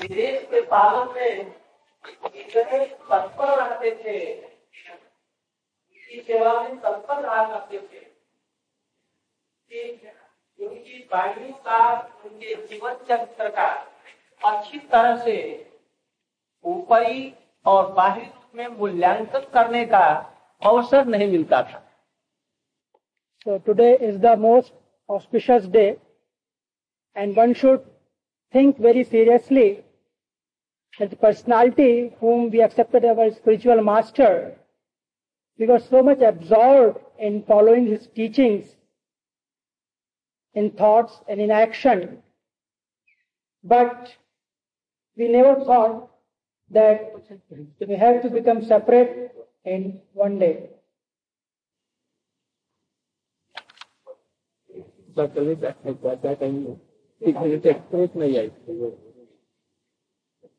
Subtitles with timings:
[0.00, 1.40] विदेश के पालन में
[2.34, 4.48] इतने तत्पर रहते थे।
[6.22, 8.06] सेवा में तत्पर रहा करते थे।
[10.66, 13.66] उनकी वाणी का, उनके जीवन चरित्र का
[14.44, 15.36] अच्छी तरह से
[16.64, 17.34] ऊपरी
[17.66, 20.06] और बाहरी रूप में मूल्यांकन करने का
[20.62, 21.84] अवसर नहीं मिलता था।
[23.46, 24.72] So, today is the most
[25.08, 25.90] auspicious day
[27.16, 27.80] and one should
[28.54, 29.68] think very seriously
[31.00, 34.56] as the personality whom we accepted as our spiritual master,
[35.58, 38.66] we were so much absorbed in following his teachings,
[40.54, 42.18] in thoughts and in action.
[43.62, 44.14] But
[45.16, 46.10] we never thought
[46.70, 47.12] that
[47.86, 50.70] we have to become separate in one day.
[55.16, 56.78] That, that, that, that, that, that, that,
[57.22, 59.07] that,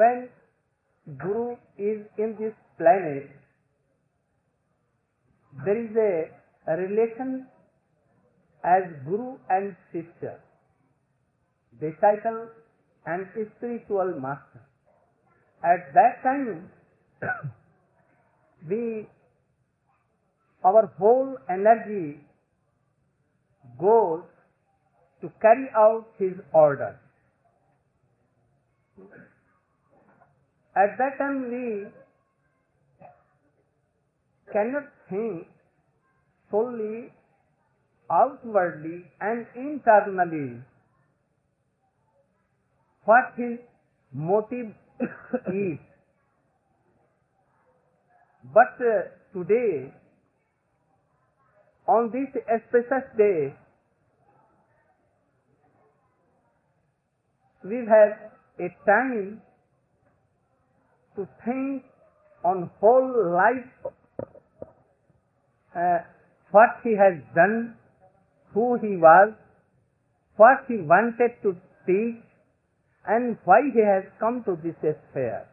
[0.00, 0.28] when
[1.22, 3.30] Guru is in this planet,
[5.64, 7.46] there is a, a relation
[8.64, 10.34] as Guru and Sister,
[11.80, 12.48] disciple
[13.06, 14.62] and spiritual master.
[15.64, 16.70] At that time,
[18.70, 19.06] we,
[20.64, 22.20] our whole energy
[23.78, 24.22] goes
[25.20, 26.98] to carry out his order.
[30.76, 31.86] At that time we
[34.52, 35.46] cannot think
[36.50, 37.12] solely
[38.10, 40.62] outwardly and internally
[43.04, 43.58] what his
[44.12, 44.72] motive
[45.52, 45.78] is.
[48.54, 49.02] But uh,
[49.32, 49.92] today,
[51.86, 53.54] on this auspicious day,
[57.64, 58.16] we have
[58.58, 59.42] a time
[61.16, 61.82] to think
[62.44, 63.92] on whole life
[65.76, 65.98] uh,
[66.50, 67.74] what he has done,
[68.54, 69.32] who he was,
[70.36, 71.54] what he wanted to
[71.86, 72.22] teach,
[73.06, 75.46] and why he has come to this sphere.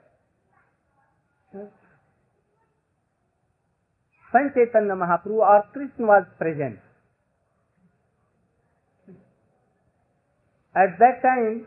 [4.32, 6.80] When Chaitanya Mahaprabhu or Krishna was present,
[10.76, 11.66] at that time,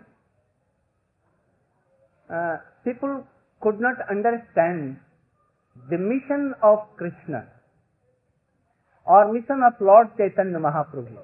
[2.33, 3.25] uh, people
[3.61, 4.97] could not understand
[5.91, 7.47] the mission of Krishna
[9.07, 11.19] or mission of Lord Chaitanya Mahaprabhu.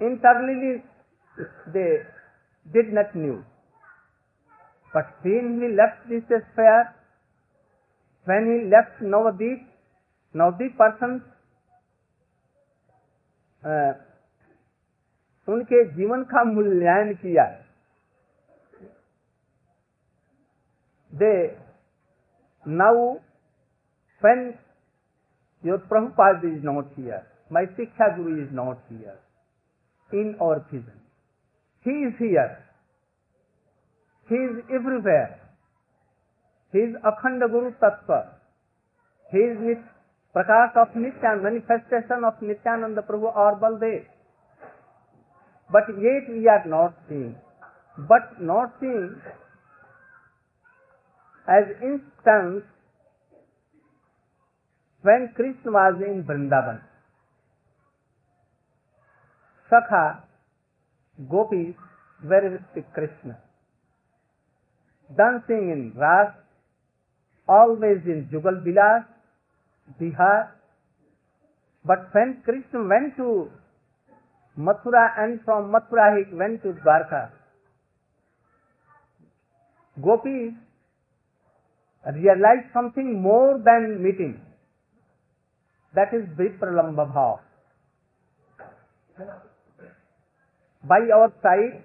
[0.00, 0.82] Internally
[1.72, 2.02] they
[2.72, 3.44] did not knew.
[4.92, 6.94] But when he left this sphere,
[8.24, 9.64] when he left Navadip,
[10.34, 11.22] Navadip persons
[13.64, 13.92] uh,
[15.48, 17.44] उनके जीवन का मूल्यांकन किया
[21.12, 21.54] they
[22.66, 23.18] now
[24.20, 24.58] when
[25.62, 29.16] your Prabhupada is not here, my Siksha Guru is not here
[30.12, 30.98] in our vision.
[31.84, 32.64] He is here.
[34.28, 35.40] He is everywhere.
[36.72, 38.34] He is Akhanda Guru Tattva.
[39.30, 39.78] He is Nit,
[40.34, 44.04] Prakash of Nityan, manifestation of Nityananda Prabhu or Baldev.
[45.72, 47.36] But yet we are not seeing.
[48.08, 49.16] But not seeing
[51.48, 52.64] as instance
[55.00, 56.80] when Krishna was in Vrindavan.
[59.70, 60.20] Sakha,
[61.30, 61.74] gopis
[62.22, 63.38] were with Krishna.
[65.16, 66.34] Dancing in Ras,
[67.48, 69.06] always in Jugal Bilas,
[70.00, 70.48] Bihar.
[71.84, 73.50] But when Krishna went to
[74.58, 77.30] Mathura and from Mathura he went to Dwarka,
[80.02, 80.52] gopis
[82.14, 84.40] realize something more than meeting.
[85.94, 87.40] That is Vipralamba Bhav.
[90.84, 91.82] By our sight,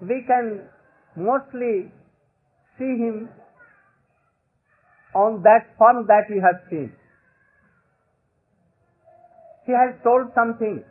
[0.00, 0.62] we can
[1.16, 1.92] mostly
[2.78, 3.28] see him
[5.14, 6.92] on that form that we have seen.
[9.66, 10.82] He has told something.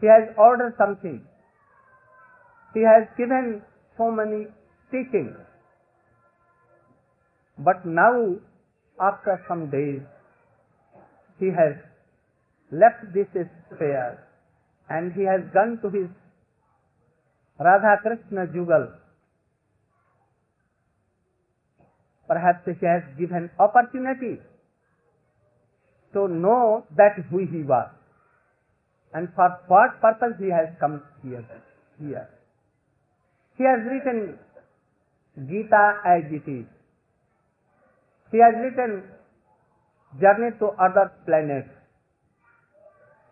[0.00, 1.22] He has ordered something.
[2.74, 3.62] He has given
[3.96, 4.46] so many
[4.90, 5.36] teachings.
[7.62, 8.36] But now,
[8.98, 10.00] after some days,
[11.38, 11.76] he has
[12.72, 14.18] left this sphere
[14.88, 16.08] and he has gone to his
[17.58, 18.88] Radha Krishna Jugal.
[22.28, 24.40] Perhaps he has given opportunity
[26.14, 27.90] to know that who he was
[29.12, 31.44] and for what purpose he has come here.
[31.98, 32.28] here.
[33.58, 34.38] He has written
[35.36, 36.66] Gita as it is.
[38.32, 39.04] He has written
[40.20, 41.68] Journey to Other Planets.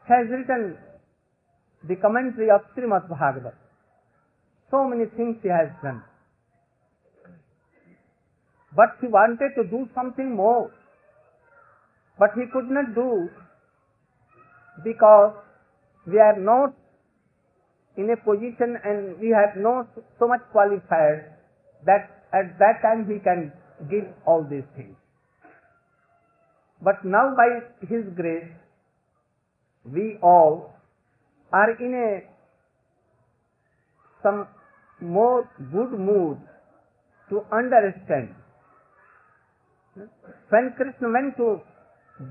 [0.06, 0.76] He has written
[1.86, 3.54] the commentary of Srimad Bhagavad.
[4.70, 6.02] So many things he has done.
[8.74, 10.70] But he wanted to do something more.
[12.18, 13.28] But he could not do
[14.84, 15.34] because
[16.06, 16.74] we are not
[17.96, 21.34] in a position and we have not so much qualified
[21.86, 23.52] that at that time he can
[23.90, 24.96] give all these things.
[26.82, 27.48] But now by
[27.86, 28.50] his grace,
[29.84, 30.74] we all
[31.52, 32.22] are in a
[34.22, 34.46] some
[35.00, 36.38] more good mood
[37.30, 38.34] to understand.
[40.50, 41.60] When Krishna went to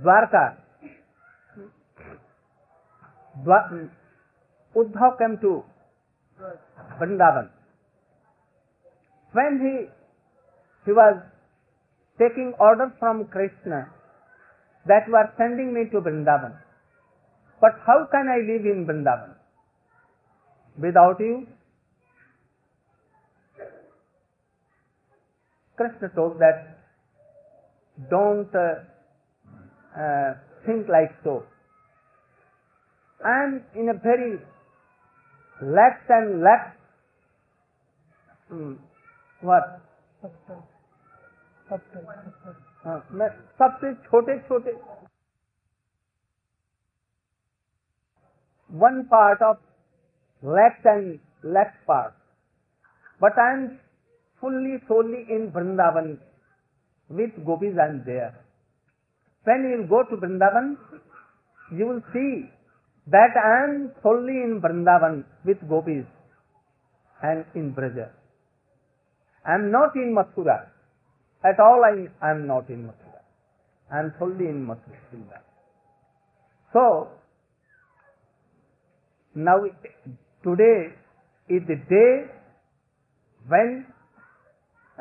[0.03, 0.57] Dwarka,
[4.75, 5.63] Uddhav came to
[6.99, 7.49] Vrindavan.
[9.33, 9.89] When he
[10.85, 11.21] he was
[12.19, 13.89] taking orders from Krishna
[14.87, 16.55] that you are sending me to Vrindavan.
[17.59, 19.35] But how can I live in Vrindavan
[20.79, 21.47] without you?
[25.75, 26.77] Krishna told that
[28.09, 28.81] don't uh,
[29.99, 30.33] uh,
[30.65, 31.43] think like so.
[33.23, 34.39] I am in a very
[35.61, 36.77] lax and lax
[38.49, 38.73] hmm,
[39.41, 39.81] what
[41.71, 43.27] मैं
[43.59, 44.71] सबसे छोटे छोटे।
[48.71, 49.57] One part of
[50.43, 51.05] left and
[51.45, 52.13] left part
[53.21, 53.67] but I am
[54.43, 56.17] fully solely in Vrindavan
[57.09, 58.29] with gopis and there
[59.47, 60.75] when you go to Vrindavan
[61.59, 62.41] you will see
[63.07, 66.05] that I am fully in Vrindavan with gopis
[67.17, 68.09] and in Braj
[69.45, 70.57] I am not in Mathura
[71.47, 73.21] At all I am not in Mathura.
[73.91, 75.39] I am solely in Mathura.
[76.73, 77.07] So,
[79.33, 79.57] now
[80.43, 80.93] today
[81.47, 82.11] is the day
[83.47, 83.85] when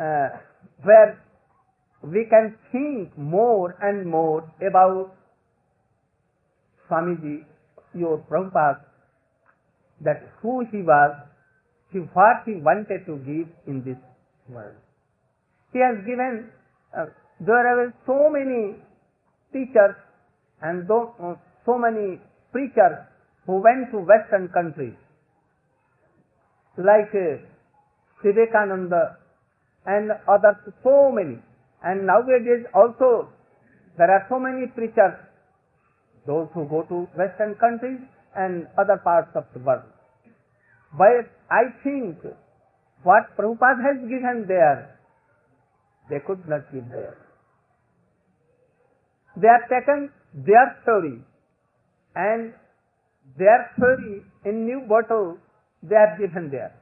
[0.01, 0.29] uh,
[0.85, 1.19] where
[2.03, 5.17] we can think more and more about
[6.89, 7.45] Swamiji,
[7.95, 8.81] your Prabhupada,
[10.03, 11.17] that who he was,
[12.13, 13.97] what he wanted to give in this
[14.49, 14.77] world.
[15.77, 16.49] He has given,
[16.97, 17.05] uh,
[17.39, 18.81] there are so many
[19.53, 19.95] teachers
[20.63, 21.35] and uh,
[21.67, 22.19] so many
[22.51, 23.05] preachers
[23.45, 24.97] who went to western countries
[26.79, 27.45] like uh,
[28.25, 29.19] Vivekananda
[29.85, 31.45] and others, so many.
[31.85, 33.29] And nowadays also
[33.99, 35.13] there are so many preachers,
[36.27, 38.01] those who go to western countries
[38.35, 39.85] and other parts of the world.
[40.97, 42.17] But I think
[43.03, 44.96] what Prabhupada has given there,
[46.11, 47.17] they could not give there.
[49.37, 51.21] They have taken their story
[52.15, 52.53] and
[53.39, 55.37] their story in new bottle
[55.83, 56.75] they have given there.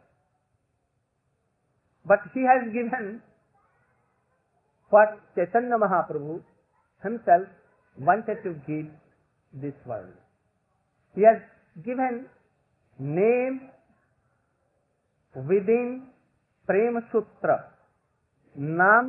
[2.07, 3.23] But he has given
[4.91, 6.43] what Chaitanya Mahaprabhu
[7.03, 7.49] himself
[7.99, 8.87] wanted to give
[9.53, 10.13] this world.
[11.15, 11.41] He has
[11.85, 12.27] given
[12.99, 13.71] name
[15.35, 16.07] within
[16.67, 17.74] Prem Sutra.
[18.57, 19.07] नाम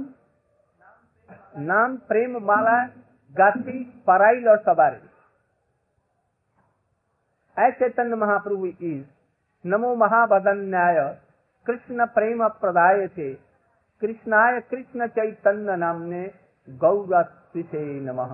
[1.58, 2.78] नाम प्रेम माला
[3.36, 5.10] गाती पराइल और सवारी।
[7.58, 9.04] ऐ Chaitanya Mahaprabhu is
[9.66, 10.98] नमो महाबदन्याय
[11.66, 13.34] कृष्ण प्रेम प्रदाय थे।
[14.02, 16.24] कृष्णाय कृष्ण चैतन्य नाम नामने
[16.68, 18.26] गौरसे नम।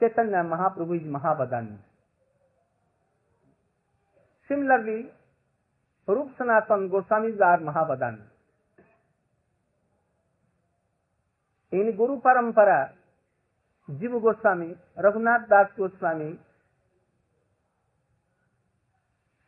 [0.00, 1.66] चैतन्य महाप्रभु is महाबदन
[4.50, 5.00] similarly
[6.08, 8.16] रूप सनातन गोस्वामी आर महाबदन
[11.72, 12.82] इन गुरु परंपरा,
[13.88, 16.30] जीव गोस्वामी, रघुनाथ दास गोस्वामी,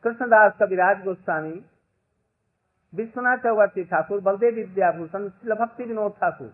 [0.03, 1.53] कृष्णदास कविराज गोस्वामी,
[2.93, 6.53] विश्वनाथ चौवर्ती ठाकुर, बलदेव विद्याभूषण, शिलभक्ति Vinod Thakur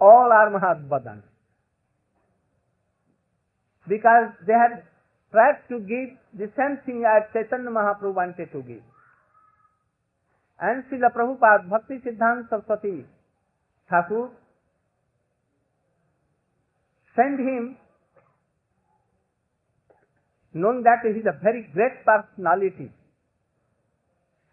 [0.00, 1.22] all are महादन
[3.86, 4.74] because they have
[5.34, 8.82] tried to give the same at Chaitanya Mahaprabhu wanted to give
[10.60, 12.94] and Srila Prabhupada Bhakti Siddhanta Saraswati
[13.90, 14.28] Thakur
[17.16, 17.74] send him
[20.54, 22.90] known that is a very great personality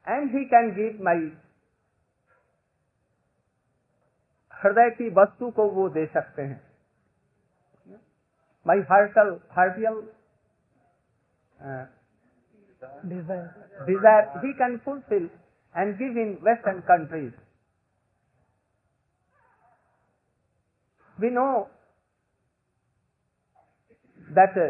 [0.07, 1.31] and he can give my
[4.53, 6.61] हृदय की वस्तु को वो दे सकते हैं।
[8.65, 10.01] My heart hearty
[13.05, 15.29] desire desire he can fulfil
[15.75, 17.33] and give in western countries
[21.21, 21.67] we know
[24.35, 24.69] that uh,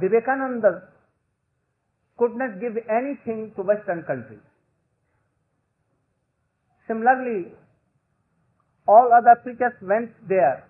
[0.00, 0.72] Vivekananda
[2.18, 4.44] could not give anything to western countries
[6.88, 7.40] similarly
[8.88, 10.64] all other preachers went there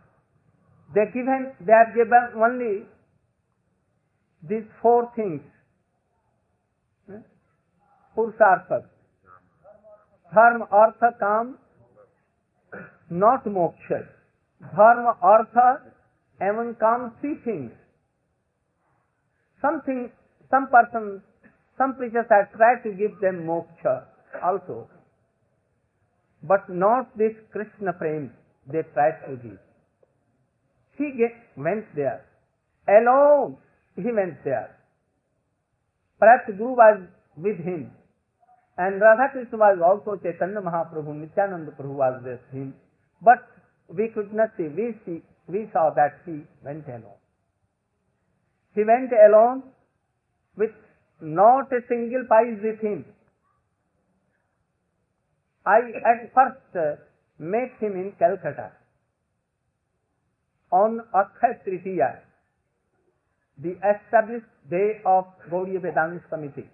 [0.94, 2.72] they given they have given only
[4.42, 5.42] these four things
[8.16, 8.70] पुरुषार्थ
[10.32, 11.54] धर्म अर्थ काम
[13.22, 13.92] not मोक्ष
[14.62, 15.58] धर्म, अर्थ
[16.40, 17.68] एवं काम seething
[19.62, 20.06] something
[20.52, 21.16] some person
[21.80, 23.86] some preachers are try to give them moksha
[24.42, 24.80] also
[26.42, 28.26] but not this Krishna prem
[28.66, 29.58] they try to give
[30.98, 31.26] he
[31.58, 33.56] went there alone
[33.96, 34.66] he went there
[36.22, 37.06] प्रत guru was
[37.38, 37.82] with him
[38.78, 42.72] and Radha Krishna was also Chaitanya Mahaprabhu Nityananda Prabhu was with him
[43.22, 43.44] but
[43.88, 47.20] we could not see, we see, we saw that he went alone.
[48.76, 49.62] He went alone
[50.56, 50.72] with
[51.20, 53.04] not a single piece with him.
[55.66, 56.96] I at first uh,
[57.38, 58.70] met him in Calcutta
[60.72, 62.18] on Akshaya Tritiya,
[63.58, 66.68] the established day of Gaudiya Vedanta Committee.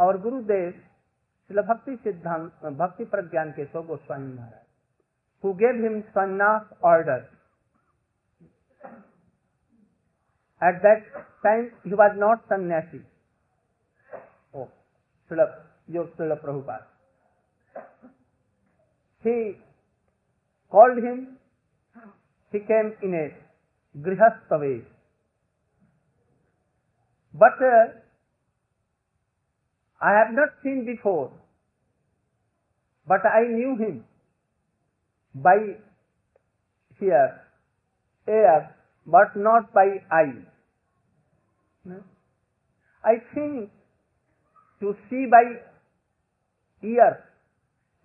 [0.00, 4.61] और गुरुदेव शिल भक्ति Siddhanta Bhakti Prajnan Keshav Goswami Maharaj
[5.44, 7.28] who gave him sannyas order
[10.62, 11.12] at that
[11.44, 13.04] time he was not sannyasi
[14.54, 14.64] oh
[15.30, 15.44] Srila
[15.90, 16.88] जो शिल Prabhupada
[19.24, 19.32] he
[20.72, 21.18] called him
[22.52, 23.26] he came in a
[23.94, 24.76] grihastha way
[27.34, 27.84] but uh,
[30.00, 31.30] I have not seen before,
[33.06, 34.04] but I knew him
[35.34, 35.56] by
[36.98, 37.40] here,
[38.28, 38.74] ear,
[39.06, 40.42] but not by eye.
[43.04, 43.70] I think
[44.80, 45.42] to see by
[46.86, 47.24] ear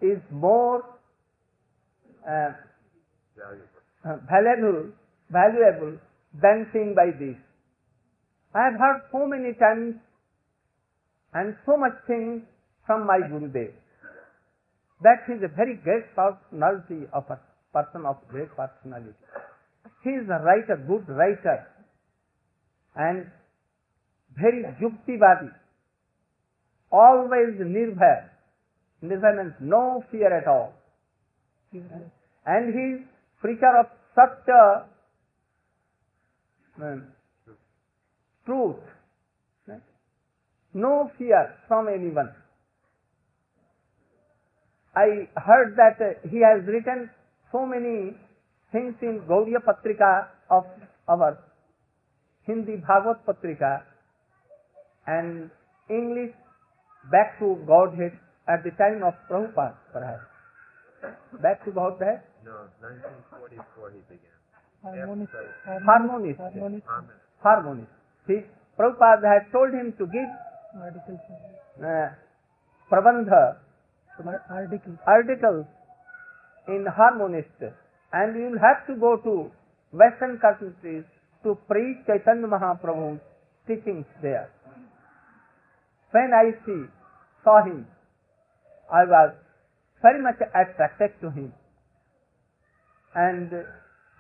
[0.02, 0.84] is more
[2.28, 2.52] uh,
[4.06, 4.92] uh, valuable,
[5.30, 5.98] valuable
[6.42, 7.38] than seeing by this.
[8.56, 9.96] I have heard so many times
[11.34, 12.42] and so much things
[12.86, 13.74] from my Gurudev.
[15.02, 17.40] That a very great personality of a
[17.74, 19.14] person of great personality.
[20.04, 21.68] He is a writer, good writer,
[22.96, 23.28] and
[24.36, 25.52] very yuktivadi,
[26.92, 28.30] always nirbhaya.
[29.04, 30.74] Nirbhaya means no fear at all.
[31.74, 33.08] And he is
[33.40, 34.86] preacher of such a
[36.82, 37.04] um,
[38.46, 38.78] truth
[40.78, 42.30] no fear from anyone.
[44.98, 45.08] I
[45.48, 47.10] heard that uh, he has written
[47.52, 48.16] so many
[48.72, 50.66] things in Gaudiya Patrika of
[51.08, 51.38] our
[52.48, 53.84] Hindi Bhagavad Patrika
[55.06, 55.52] and
[55.90, 56.34] English
[57.12, 60.26] back to Godhead at the time of Prabhupada perhaps.
[61.44, 62.24] Back to Godhead?
[62.44, 64.38] No, 1944 he began.
[64.84, 65.30] Harmonist.
[65.86, 66.40] Harmonist.
[66.40, 66.88] Harmonist.
[67.44, 67.94] Harmonist.
[68.26, 68.42] He,
[68.80, 70.30] Prabhupada had told him to give
[71.84, 72.10] uh,
[72.92, 73.58] Prabandha
[75.08, 75.66] Articles.
[76.68, 77.64] in harmonist
[78.14, 79.52] and you will have to go to
[79.92, 81.06] western countries
[81.44, 83.22] to preach Chaitanya Mahaprabhu's
[83.68, 84.50] teachings there.
[86.12, 86.84] When I see,
[87.44, 87.88] saw him,
[88.92, 89.34] I was
[90.02, 91.54] very much attracted to him.
[93.16, 93.52] And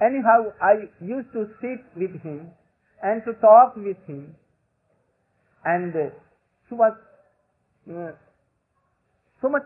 [0.02, 2.52] anyhow, I used to sit with him
[3.02, 4.36] and to talk with him.
[5.64, 5.94] And
[6.70, 6.94] he was
[7.90, 8.12] uh,
[9.42, 9.64] so much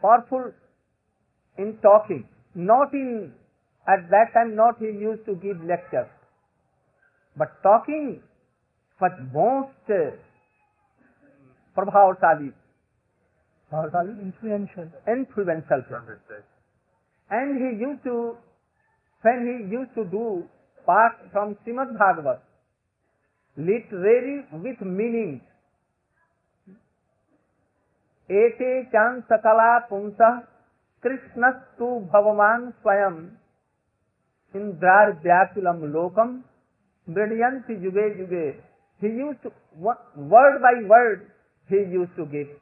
[0.00, 0.52] powerful
[1.58, 2.26] in talking.
[2.54, 3.32] Not in,
[3.86, 6.08] at that time, not he used to give lectures.
[7.36, 8.22] But talking
[9.00, 10.16] was most uh,
[11.76, 12.52] prabhavashali,
[13.72, 14.88] prabhavashali, Influential.
[15.06, 15.82] influential.
[17.30, 18.36] And he used to,
[19.22, 20.44] when he used to do
[20.84, 22.42] part from Srimad Bhagavat,
[23.56, 25.40] literary with meaning.
[28.30, 30.18] एते चान सकला पुंस
[31.04, 33.14] कृष्णस्तु भगवान स्वयं
[34.54, 36.36] इंद्रार व्याकुलम लोकम
[37.08, 38.46] brilliant युगे युगे।
[39.00, 39.48] He use
[40.28, 41.22] word by word
[41.70, 42.56] he use to give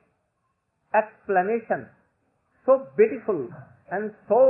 [0.94, 1.84] explanation
[2.68, 3.48] so beautiful
[3.92, 4.40] and so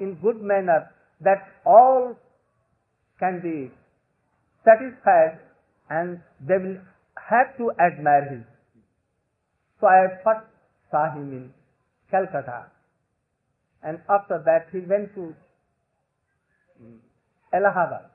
[0.00, 0.78] in good manner
[1.22, 2.12] that all
[3.20, 3.56] can be
[4.66, 5.38] satisfied
[5.90, 6.16] and
[6.48, 6.78] they will
[7.30, 8.42] have to admire his
[9.82, 10.51] so I first
[10.92, 11.50] saw him in
[12.10, 12.66] Calcutta
[13.82, 15.34] and after that he went to
[17.52, 18.06] Allahabad.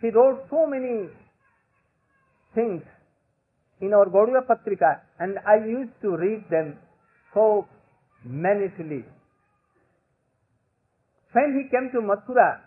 [0.00, 1.08] He wrote so many
[2.54, 2.82] things
[3.80, 6.78] in our Gaudiya Patrika and I used to read them
[7.34, 7.66] so
[8.24, 9.04] minutely.
[11.32, 12.60] When he came to Mathura,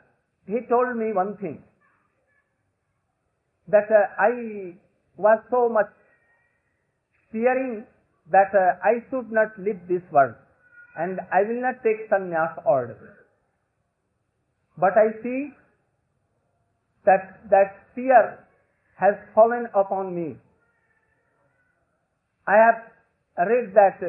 [0.48, 1.62] he told me one thing
[3.68, 4.76] that uh, I
[5.18, 5.92] was so much
[7.32, 7.86] fearing
[8.32, 10.36] that uh, I should not leave this world
[10.98, 12.98] and I will not take sannyas order.
[14.78, 15.54] But I see
[17.06, 18.40] that that fear
[18.96, 20.38] has fallen upon me.
[22.48, 24.00] I have read that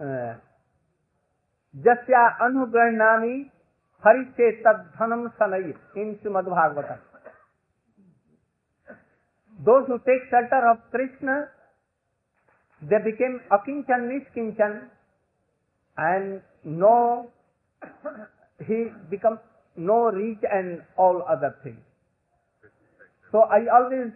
[0.00, 0.34] uh,
[1.84, 2.22] जस्या
[4.04, 6.98] हरिचे तद्धनम सनई in Srimad Bhagavatam.
[9.64, 11.48] Those who take shelter of Krishna,
[12.82, 14.88] they became akinchan nishkinchan
[15.96, 17.30] and no,
[18.66, 19.40] he becomes
[19.76, 21.82] no reach and all other things.
[23.32, 24.12] So I always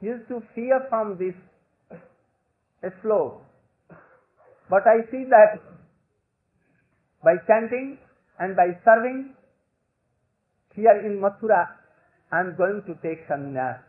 [0.00, 1.34] used to fear from this
[3.02, 3.44] slope.
[4.68, 5.60] But I see that
[7.24, 7.98] by chanting
[8.38, 9.34] and by serving
[10.74, 11.68] here in Mathura,
[12.30, 13.80] I am going to take sannyas.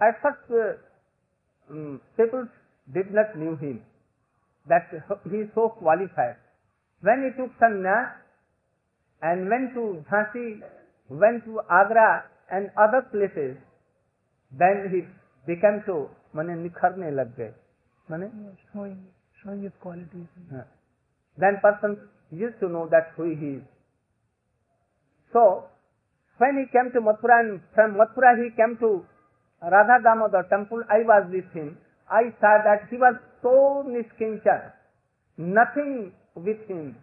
[0.00, 0.87] At first, uh,
[1.70, 2.46] um, people
[2.92, 3.82] did not knew him,
[4.68, 4.88] that
[5.30, 6.36] he is so qualified.
[7.00, 8.12] When he took sannyas
[9.22, 10.60] and went to Jhansi,
[11.08, 13.56] went to Agra and other places,
[14.52, 15.02] then he
[15.46, 17.52] became so, माने निखरने लग गए
[18.10, 18.28] माने
[18.72, 18.96] showing,
[19.42, 20.26] showing his qualities.
[20.52, 20.64] हाँ.
[21.38, 21.96] then person
[22.30, 23.62] used to know that who he is.
[25.32, 25.64] So,
[26.38, 29.04] when he came to Mathura and from Mathura he came to
[29.62, 31.76] Radha Damodar temple, I was with him.
[32.10, 34.72] I saw that he was so niskinchan,
[35.36, 36.96] nothing with him,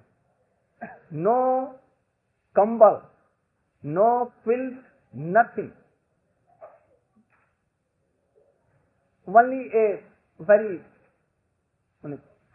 [1.12, 1.76] no
[2.56, 3.02] kambal,
[3.84, 4.74] no quilt,
[5.14, 5.72] nothing.
[9.28, 10.00] Only a
[10.40, 10.82] very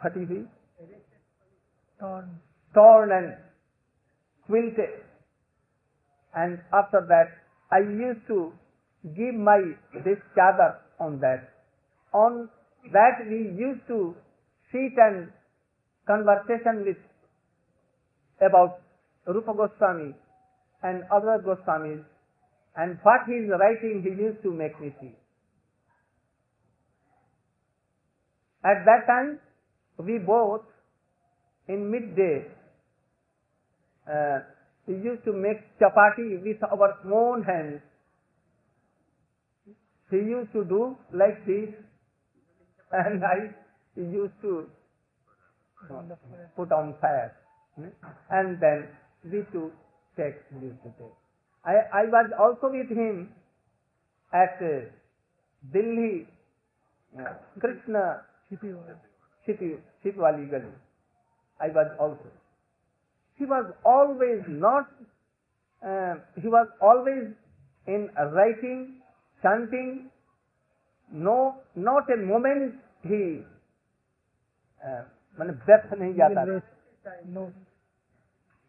[0.03, 0.47] फटी हुई
[2.01, 2.29] Torn.
[2.75, 3.37] torn and
[4.47, 4.91] quilted.
[6.35, 7.29] And after that,
[7.71, 8.53] I used to
[9.05, 9.61] give my
[10.05, 11.49] this chadar on that.
[12.13, 12.49] On
[12.93, 14.15] that we used to
[14.73, 15.29] sit and
[16.07, 16.97] conversation with
[18.41, 18.81] about
[19.27, 20.15] Rupa Goswami
[20.83, 22.03] and other Goswamis
[22.77, 25.15] and what he is writing he used to make me see.
[28.65, 29.39] At that time,
[29.99, 30.63] we both
[31.69, 32.47] in midday
[34.11, 34.41] uh,
[34.87, 37.81] we used to make chapati with our own hands.
[40.11, 41.69] He used to do like this,
[42.93, 43.55] and I
[43.97, 44.67] used to
[46.57, 47.37] put on fire,
[48.31, 48.89] and then
[49.25, 49.71] we two
[50.17, 51.07] take used to.
[51.65, 53.29] I, I was also with him
[54.33, 54.89] at uh,
[55.73, 56.27] Delhi,
[57.19, 60.73] uh, Krishna Chipwali Gali.
[61.61, 62.31] I was also.
[63.37, 64.89] He was always not,
[65.87, 67.33] uh, he was always
[67.87, 69.00] in writing,
[69.43, 70.11] chanting,
[71.13, 73.43] no, not a moment he,
[74.85, 75.03] uh,
[75.39, 76.61] मैंने व्यर्थ नहीं जाता था.
[77.27, 77.53] No.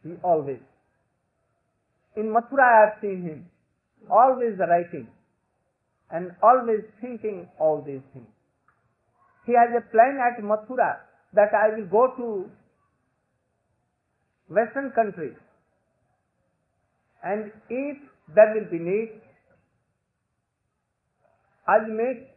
[0.04, 0.60] He always.
[2.16, 3.50] In Mathura I have seen him,
[4.10, 5.08] always writing
[6.10, 8.28] and always thinking all these things.
[9.46, 10.98] He has a plan at Mathura
[11.34, 12.50] that I will go to
[14.50, 15.36] western countries
[17.24, 17.98] and if
[18.36, 18.80] there will be
[21.80, 22.28] need, I will make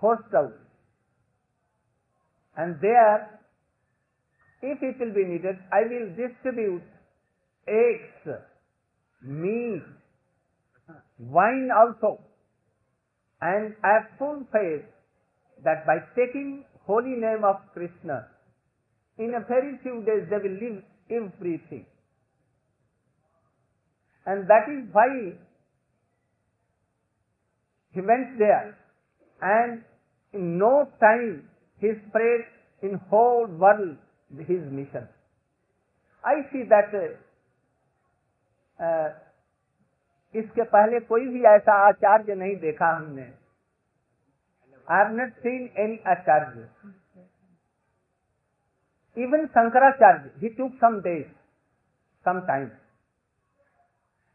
[0.00, 0.52] hostels
[2.56, 3.34] and there
[4.62, 6.82] if it will be needed, I will distribute
[7.68, 8.40] eggs,
[9.22, 9.82] meat,
[11.18, 12.20] wine also.
[13.42, 14.86] And I have full faith
[15.64, 18.26] that by taking holy name of Krishna,
[19.18, 21.86] in a very few days they will leave everything.
[24.24, 25.32] And that is why
[27.94, 28.76] he went there.
[29.40, 29.82] And
[30.34, 31.48] in no time
[31.82, 32.40] he spread
[32.82, 33.96] in whole world
[34.30, 35.08] his mission.
[36.24, 36.94] I see that
[38.78, 39.08] uh,
[40.34, 43.22] इसके पहले कोई भी ऐसा आचार्य नहीं देखा हमने।
[44.88, 46.68] I have not seen any acharya.
[49.16, 51.26] Even Shankaracharya he took some days
[52.26, 52.66] some time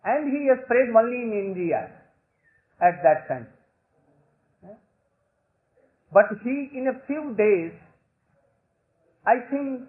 [0.06, 1.80] and he spread only in India
[2.82, 3.48] at that time.
[6.12, 7.72] But he, in a few days,
[9.28, 9.82] I think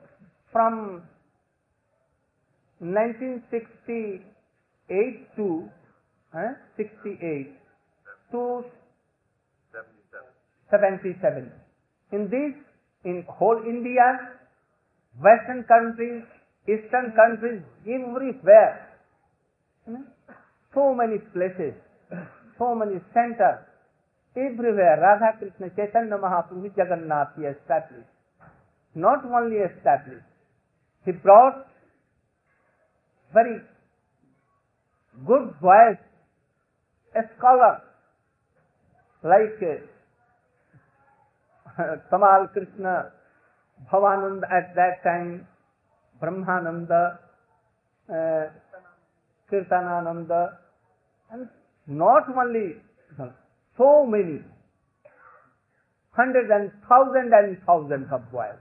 [0.53, 1.03] from
[2.81, 5.70] 1968 to
[6.35, 7.57] uh, 68
[8.33, 8.64] to
[10.70, 10.70] 77.
[10.70, 11.50] 77.
[12.12, 12.53] In this,
[13.05, 14.29] in whole India,
[15.18, 16.22] western countries,
[16.68, 18.88] eastern countries, everywhere,
[19.87, 20.05] you know,
[20.74, 21.74] so many places,
[22.60, 23.52] so many centre
[24.36, 28.04] everywhere Radha Krishna Chaitanya Mahaprabhu Jagannath he establish
[28.96, 30.22] not only establish
[31.06, 31.62] he brought
[33.32, 33.54] very
[35.18, 35.96] good voice
[37.30, 37.78] scholar
[39.24, 39.58] like
[42.10, 42.92] Kamal Krishna
[43.92, 45.32] Bhavananda at that time
[46.22, 46.92] Brahmananda
[49.52, 51.46] Kirtanananda and
[51.90, 52.76] not only
[53.76, 54.38] so many,
[56.12, 58.59] hundreds and thousands and thousands of boys.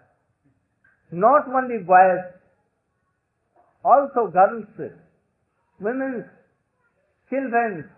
[1.11, 2.25] Not only boys,
[3.85, 4.65] also girls,
[5.79, 6.25] women,
[7.29, 7.89] children,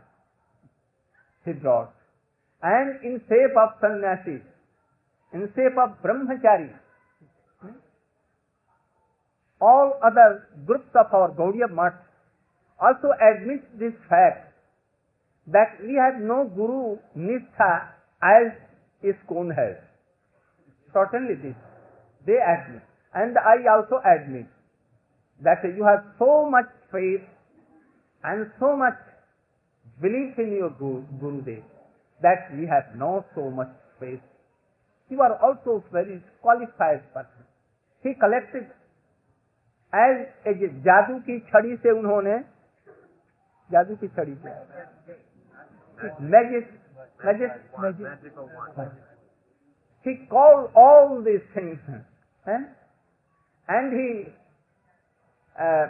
[1.46, 1.94] he brought.
[2.62, 4.44] And in shape of sannyasis,
[5.34, 6.72] in shape of brahmachari,
[9.62, 11.94] all other groups of our Gaudiya Math
[12.82, 14.51] also admit this fact
[15.48, 17.90] that we have no Guru Nistha
[18.22, 18.54] as
[19.04, 19.78] ISKCON has.
[20.94, 21.56] Certainly this,
[22.26, 22.84] they admit.
[23.14, 24.48] And I also admit
[25.44, 27.26] that you have so much faith
[28.24, 28.98] and so much
[30.02, 31.64] belief in your Guru, Gurudev
[32.22, 34.22] that we have not so much faith.
[35.10, 37.44] You are also very qualified person.
[38.04, 38.70] He collected
[39.94, 40.54] as a
[40.86, 42.38] जादू की छड़ी से उन्होंने
[43.72, 44.50] जादू की छड़ी से
[46.20, 46.68] magic,
[47.20, 48.92] magic, magic.
[50.06, 51.80] He called all these things,
[52.46, 52.64] eh?
[53.68, 54.26] and
[55.56, 55.88] uh,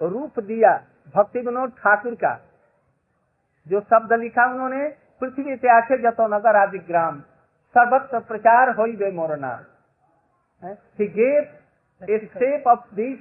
[0.00, 0.70] रूप दिया
[1.14, 2.34] भक्ति विनोद ठाकुर का
[3.66, 4.88] जो शब्द लिखा उन्होंने
[5.22, 7.20] पृथ्वी से आखे जतो नगर आदि ग्राम
[7.74, 9.52] सर्वत्र प्रचार हो गए Morna
[11.12, 13.18] get a shape of this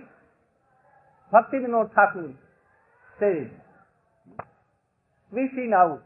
[1.32, 2.28] Bhakti Vinod Thakur
[3.18, 3.34] से
[5.32, 6.00] we see now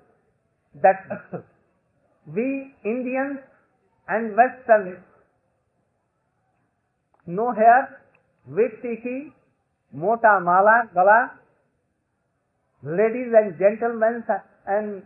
[0.81, 1.05] that
[2.27, 3.39] we Indians
[4.07, 5.03] and Western
[7.27, 8.01] no hair,
[8.47, 9.33] with tiki,
[9.91, 11.31] mota mala, gala,
[12.83, 14.23] ladies and gentlemen
[14.67, 15.03] and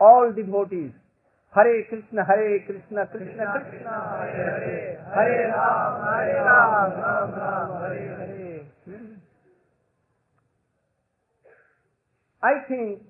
[0.00, 0.90] all devotees.
[1.54, 3.90] Hare Krishna, Hare Krishna, Krishna Krishna,
[4.20, 8.06] Hare Hare, Hare Ram, Hare Ram, Ram Ram, Hare
[12.42, 13.09] Hare.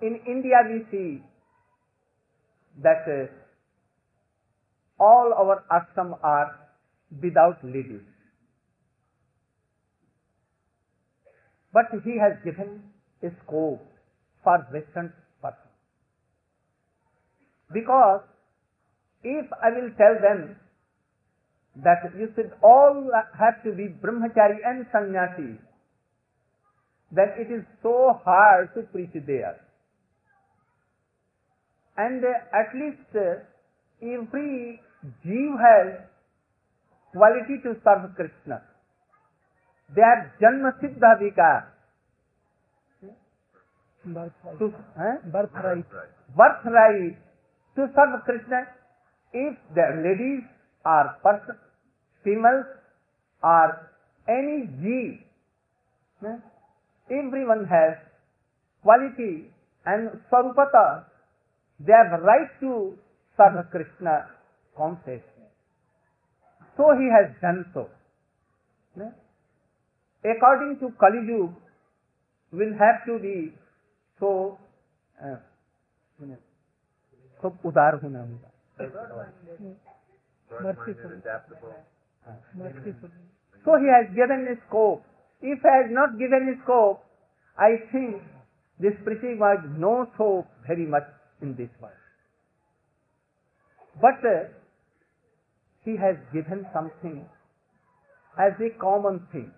[0.00, 1.22] In India we see
[2.82, 3.26] that uh,
[5.02, 6.58] all our ashram are
[7.22, 8.06] without ladies.
[11.72, 12.82] But he has given
[13.22, 13.84] a scope
[14.44, 15.70] for Western person.
[17.72, 18.22] Because
[19.22, 20.56] if I will tell them
[21.84, 25.58] that you should all have to be brahmachari and sannyasi,
[27.12, 29.60] then it is so hard to preach there.
[31.98, 33.42] And uh, at least uh,
[34.00, 34.80] every
[35.24, 36.00] Jew has
[37.12, 38.62] quality to serve Krishna.
[39.94, 41.64] They are Janma Siddha Vikar.
[44.58, 45.16] To, eh?
[45.32, 45.84] Birthright.
[46.36, 47.18] birthright
[47.76, 48.62] to serve Krishna
[49.32, 50.44] if the ladies
[50.86, 51.56] or person,
[52.24, 52.64] females
[53.42, 53.90] or
[54.28, 55.20] any G,
[56.24, 56.36] eh?
[57.10, 57.98] everyone has
[58.82, 59.50] quality
[59.84, 61.04] and Sarupata,
[61.80, 62.96] they have right to
[63.36, 64.26] serve Krishna
[64.76, 65.48] consciously.
[66.76, 67.88] So he has done so.
[69.00, 69.10] eh?
[70.24, 71.54] According to Kali Yuga,
[72.52, 73.52] will have to be
[74.18, 74.58] so
[75.22, 75.36] uh,
[77.42, 78.50] खूब उदार होना होगा
[80.48, 81.74] Trustworthy and adaptable.
[83.64, 85.02] So he has given a scope
[85.40, 87.04] If I had not given scope,
[87.58, 88.22] I think
[88.80, 89.38] this preaching
[91.42, 91.94] in this world.
[94.00, 94.48] But uh,
[95.84, 97.24] he has given something
[98.38, 99.50] as a common thing.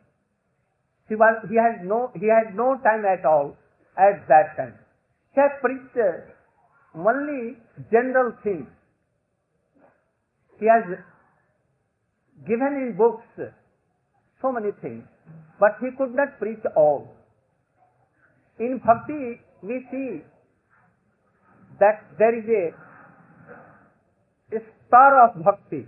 [1.09, 3.57] He was he had no he had no time at all
[3.99, 4.75] at that time.
[5.35, 7.57] He had preached uh, only
[7.91, 8.69] general things.
[10.59, 10.85] He has
[12.47, 13.27] given in books
[14.41, 15.05] so many things,
[15.59, 17.13] but he could not preach all.
[18.59, 20.23] In bhakti, we see
[21.81, 22.75] that there is a,
[24.87, 25.87] star of bhakti.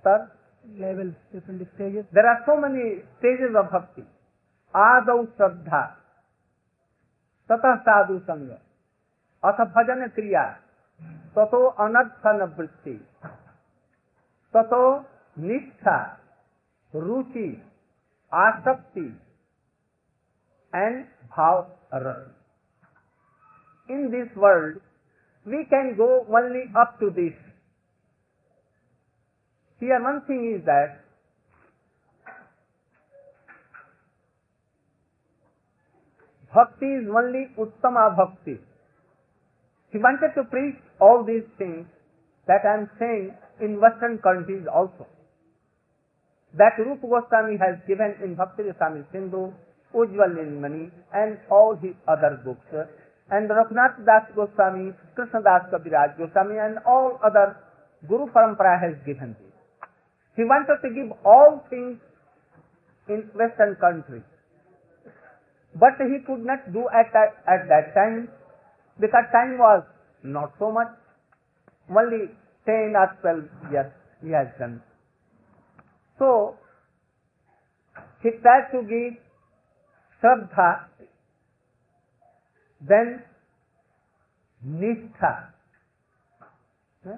[0.00, 0.32] Star?
[0.78, 2.04] Levels, different stages.
[2.12, 4.04] There are so many stages of bhakti.
[4.74, 5.80] आदौ श्रद्धा
[7.50, 8.50] ततः साधु संग
[9.42, 10.44] अथ भजन क्रिया
[11.34, 12.94] ततो अनर्थन वृत्ति
[14.54, 14.84] ततो
[15.38, 15.98] निष्ठा
[16.94, 17.48] रुचि
[18.32, 19.04] आसक्ति
[20.72, 22.30] and bhav rasa.
[23.88, 24.80] In this world,
[25.44, 27.34] we can go only up to this.
[29.80, 31.02] Here one thing is that
[36.54, 38.58] bhakti is only uttama bhakti.
[39.90, 41.86] He wanted to preach all these things
[42.46, 45.06] that I am saying in western countries also.
[46.54, 49.52] That Rupa Goswami has given in Bhakti Rasami Sindhu,
[49.94, 52.68] Ujjwal Nilmani and all his other books.
[53.32, 57.56] And Raghunath Das Goswami, Krishna Das Kaviraj Goswami and all other
[58.06, 59.88] Guru Parampara has given this.
[60.36, 61.96] He wanted to give all things
[63.08, 64.22] in western countries.
[65.74, 68.28] But he could not do at that, at that time
[69.00, 69.82] because time was
[70.22, 70.92] not so much.
[71.88, 72.28] Only
[72.66, 73.92] 10 or 12 years
[74.22, 74.82] he has done.
[76.18, 76.56] So,
[78.22, 79.16] he tried to give
[80.22, 80.91] Shraddha,
[82.88, 83.22] then
[84.62, 85.46] Nishtha.
[87.04, 87.16] Huh?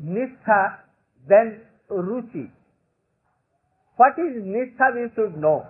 [0.00, 0.78] Nishtha,
[1.26, 2.50] then Ruchi.
[3.98, 5.66] What is Nishtha we should know.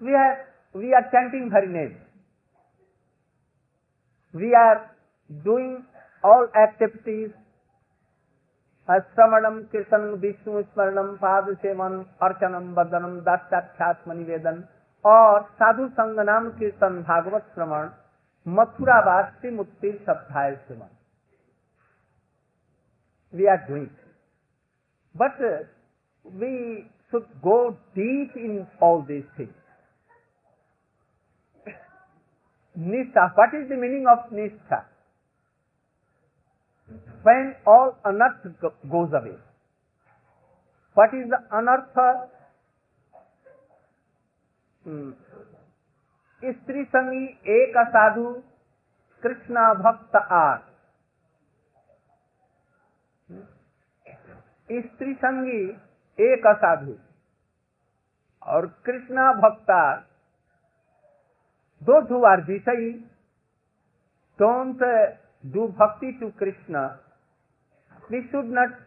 [0.00, 1.96] We are, we are chanting Hari name.
[4.34, 4.90] We are
[5.44, 5.84] doing
[6.24, 7.30] all activities
[8.88, 14.60] shravanam kirtan Vishnu smaranam पाद seven अर्चनम बदनम दास्याख्यात्म निवेदन
[15.04, 17.88] और साधु संग नाम कीर्तन भागवत श्रवण
[18.46, 20.88] मथुरा वास्ती मुक्ति सप्ताह seven
[23.32, 23.88] we are doing
[25.14, 25.40] but
[26.24, 26.52] we
[27.12, 27.58] should go
[27.96, 29.56] deep in all this things
[32.76, 34.84] nishtha what is the meaning of nishtha
[37.24, 39.36] when all anartha goes away.
[40.96, 42.28] What is the anartha?
[44.88, 46.52] Hmm.
[46.52, 48.30] स्त्री संगी एक साधु,
[49.22, 50.56] कृष्ण भक्त आर।
[53.28, 55.60] हम्म। स्त्री संगी
[56.18, 56.96] एक साधु
[58.42, 59.70] और कृष्ण भक्त
[61.82, 62.92] दो धुआर जीसई
[64.38, 64.82] don't
[65.44, 66.88] do bhakti to Krishna
[68.10, 68.78] we should not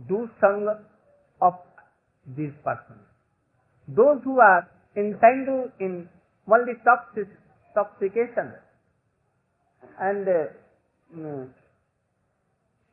[0.00, 0.68] do sanga
[1.40, 1.62] of
[2.26, 3.06] this person
[3.88, 4.60] दो धुआर
[4.98, 6.08] entangled in
[6.50, 7.28] only toxic,
[7.74, 8.52] toxication
[10.00, 10.46] and uh,
[11.14, 11.48] mm,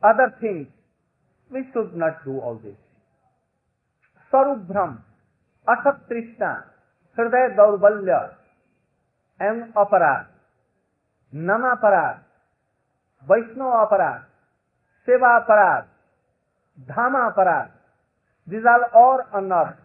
[0.03, 0.67] other things,
[1.51, 2.77] we should not do all this.
[4.31, 4.99] Sarubhram,
[5.67, 6.63] Asat Trishna,
[7.17, 8.35] Hriday Daurbalya,
[9.39, 10.25] एवं अपराध
[11.47, 12.19] नमापराध
[13.29, 14.21] वैष्णव अपराध
[15.07, 15.87] सेवा अपराध
[16.89, 17.73] धामा अपराध
[18.47, 19.81] these are all unearthed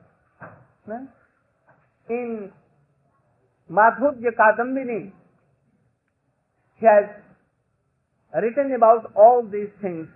[2.10, 2.30] in
[3.70, 5.00] madhurya kadambini
[6.82, 7.10] he has
[8.34, 10.08] written about all these things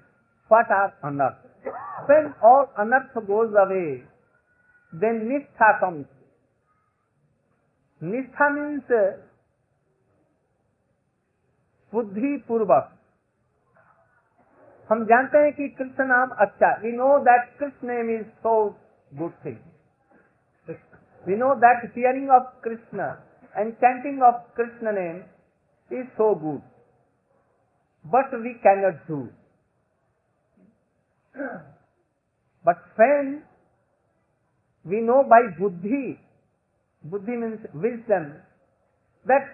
[0.50, 1.70] what are unearthed
[2.09, 3.87] when all unearthed goes away
[4.92, 6.07] then nishtha comes
[8.02, 8.90] nishtha means
[11.92, 12.90] बुद्धि पूर्वक
[14.90, 18.54] हम जानते हैं कि कृष्ण नाम अच्छा we know that Krishna name is so
[19.12, 19.57] good thing
[21.26, 23.18] We know that hearing of Krishna
[23.56, 25.24] and chanting of Krishna name
[25.90, 26.60] is so good,
[28.04, 29.28] but we cannot do.
[32.64, 33.42] But when
[34.84, 36.20] we know by buddhi,
[37.04, 38.40] buddhi means wisdom,
[39.26, 39.48] that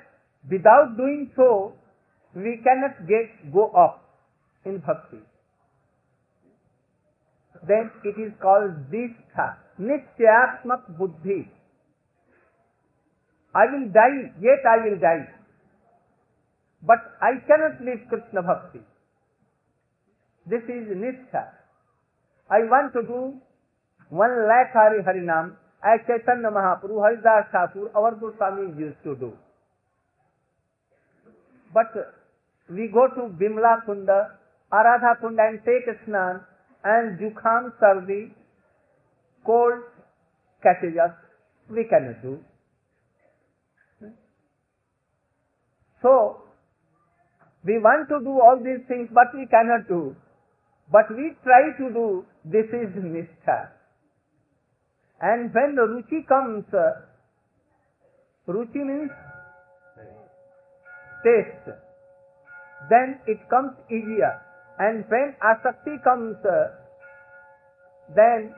[0.51, 1.75] without doing so,
[2.35, 4.03] we cannot get go up
[4.65, 5.23] in bhakti.
[7.67, 11.49] Then it is called dishtha, nityatmak buddhi.
[13.55, 15.27] I will die, yet I will die.
[16.83, 18.81] But I cannot leave Krishna Bhakti.
[20.47, 21.49] This is Nitya.
[22.51, 23.35] I want to do
[24.09, 29.33] one lakh Hari Harinam as Chaitanya Mahaprabhu, Haridas Thakur, our Goswami used to do.
[31.73, 31.95] But
[32.69, 34.31] we go to Bimla Kunda,
[34.73, 36.41] Aradha Kunda and take a snan
[36.85, 38.33] and Jukham Sardi,
[39.45, 39.83] cold
[40.63, 41.13] catches us,
[41.69, 42.39] we cannot do.
[46.03, 46.43] So,
[47.65, 50.17] we want to do all these things, but we cannot do.
[50.91, 53.69] But we try to do, this is Nishtha.
[55.21, 57.05] And when the Ruchi comes, uh,
[58.49, 59.11] Ruchi means
[61.23, 61.77] taste.
[62.89, 64.41] Then it comes easier.
[64.79, 66.73] And when Asakti comes, uh,
[68.17, 68.55] then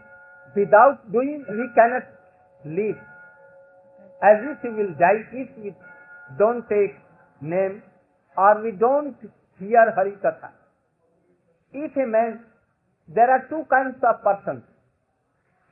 [0.54, 2.06] without doing we cannot
[2.64, 3.00] live.
[4.22, 5.74] As if we will die if we
[6.38, 6.94] don't take
[7.42, 7.82] name
[8.36, 9.16] or we don't
[9.58, 10.50] hear Hari Katha.
[11.72, 12.40] If a man,
[13.08, 14.62] there are two kinds of persons.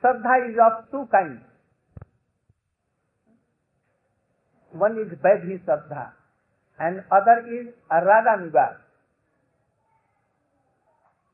[0.03, 1.41] Shraddha is of two kinds.
[4.71, 6.11] One is Vaidhi Shraddha
[6.79, 8.77] and other is Raganuga.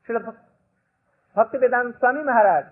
[0.07, 0.35] Srila
[1.35, 2.65] Bhaktivedanta Swami Maharaj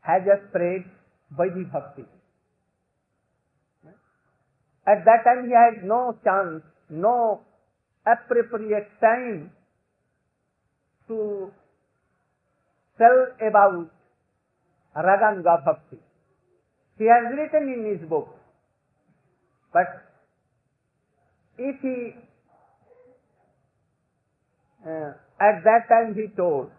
[0.00, 0.84] has spread
[1.38, 2.04] Vaidhi Bhakti.
[4.86, 7.40] At that time he had no chance, no
[8.06, 9.50] appropriate time
[11.08, 11.50] to
[12.98, 13.90] tell about
[14.96, 15.98] Raganuga Bhakti.
[16.98, 18.28] He has written in his book,
[19.72, 19.86] but
[21.58, 22.14] if he,
[24.86, 26.70] uh, at that time he told,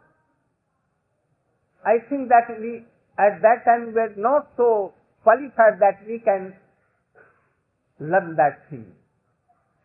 [1.85, 2.85] I think that we,
[3.17, 6.53] at that time we were not so qualified that we can
[7.99, 8.85] learn that thing.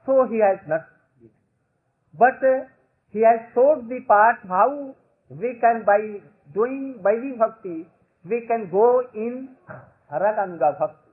[0.07, 0.87] So he has not.
[2.18, 2.66] But uh,
[3.12, 4.94] he has showed the path how
[5.29, 6.20] we can, by
[6.53, 7.87] doing Vaidhi Bhakti,
[8.25, 9.51] we can go in
[10.12, 11.11] Raganuga Bhakti.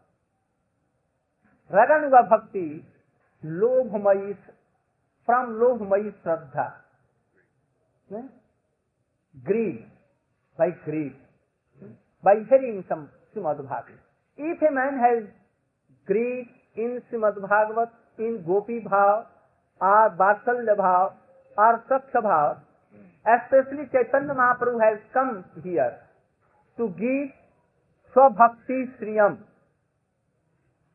[1.71, 2.83] Raganuga Bhakti,
[3.45, 4.35] Lobhamayi,
[5.25, 6.73] from Lobhamayi Shraddha.
[8.15, 8.21] Eh?
[9.43, 9.85] Greed,
[10.57, 11.13] by greed,
[12.23, 13.99] by hearing some Srimad Bhagavad.
[14.37, 15.23] If a man has
[16.05, 19.25] greed in Srimad Bhagavatam, in gopi bhav
[19.81, 21.13] और बात्सल्य भाव
[21.57, 22.55] और स्वच्छ bhav
[23.25, 25.89] specially Chaitanya Mahaprabhu has come here
[26.77, 27.27] to give
[28.15, 29.37] स्वभक्ति श्रियम।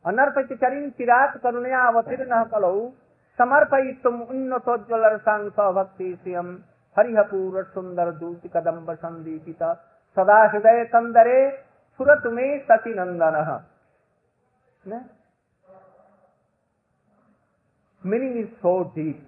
[0.04, 2.74] अनर्पचरिन चिरात करुणया अवतीर्ण कलो
[3.38, 6.48] समर्पय तुम उन्नतोज्वल सांग स्वभक्ति श्रियम।
[6.96, 9.62] हरिहपूर सुंदर दूत कदम्ब संदीपित,
[10.16, 11.38] सदा हृदय कंदरे,
[12.00, 12.92] सुरत में सती
[18.04, 19.20] meaning is so deep.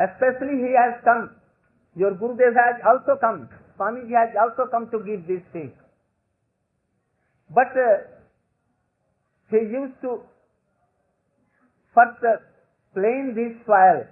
[0.00, 1.30] Especially he has come,
[1.94, 5.72] your Gurudev has also come, Swamiji has also come to give this thing.
[7.54, 8.08] But uh,
[9.50, 10.20] he used to
[11.94, 12.40] first uh,
[12.94, 14.06] plane this soil,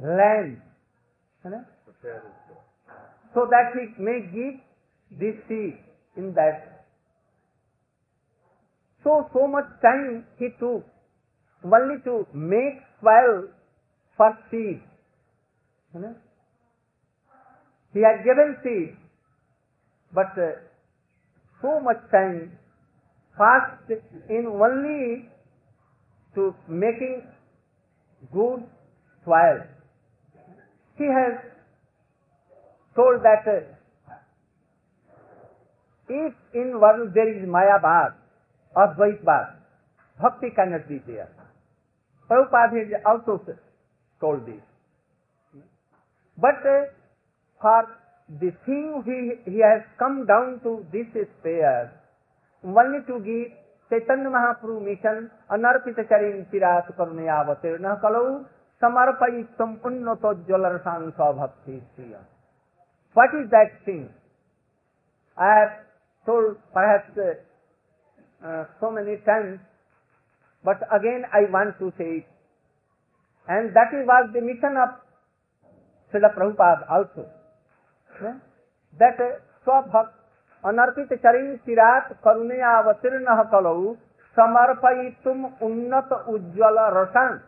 [0.00, 0.60] land,
[3.34, 4.60] so that he may give
[5.18, 5.78] this seed
[6.16, 6.73] in that
[9.04, 10.84] so, so much time he took
[11.62, 13.48] only to make soil
[14.16, 14.80] for seed.
[15.94, 16.14] You know?
[17.92, 18.96] He had given seed,
[20.12, 20.52] but uh,
[21.62, 22.58] so much time
[23.38, 23.90] passed
[24.28, 25.28] in only
[26.34, 27.22] to making
[28.32, 28.64] good
[29.24, 29.62] soil.
[30.96, 31.38] He has
[32.96, 34.14] told that uh,
[36.08, 38.14] if in world there is Maya Bhag,
[38.76, 39.56] अद्वैत बात,
[40.18, 41.20] भक्ति का नजदीकी
[42.30, 43.36] उपाधि also
[44.20, 44.60] told the
[46.38, 46.62] but
[47.62, 47.84] for
[48.28, 49.30] thing
[49.98, 51.90] come down to this spare
[52.64, 53.44] one to give
[53.90, 58.24] Chaitanya Mahaprabhu mission अनर्पित करीन चिरात करने अवतीर्ण कलो
[58.82, 61.76] समर्पय संपूर्ण तो ज्वलर सान स्वभक्ति
[63.16, 64.06] what is that thing
[65.38, 65.68] I have
[68.44, 69.58] uh, so many times,
[70.64, 72.26] but again I want to say it.
[73.48, 75.00] And that was the mission of
[76.12, 77.26] Srila Prabhupada also.
[78.22, 78.38] Yeah?
[78.98, 80.12] That uh, स्वभक्त
[80.64, 83.94] अनर्पित चरिण चिरात करुणे अवतीर्ण कलौ
[84.36, 87.38] समर्पयितुम उन्नत उज्ज्वल रसान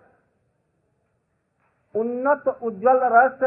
[1.94, 3.42] उन्नत उज्ज्वल रस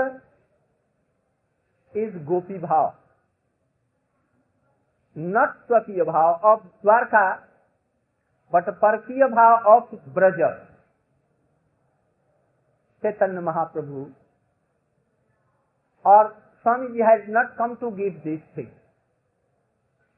[1.93, 2.93] is Gopi Bhav.
[5.19, 7.23] नट स्वकीय भाव ऑफ़ द्वारका
[8.53, 10.39] बट परकीय भाव ऑफ़ ब्रज।
[13.03, 14.05] चैतन्य महाप्रभु।
[16.05, 16.27] और
[16.63, 18.67] Swami ji has not come to give this thing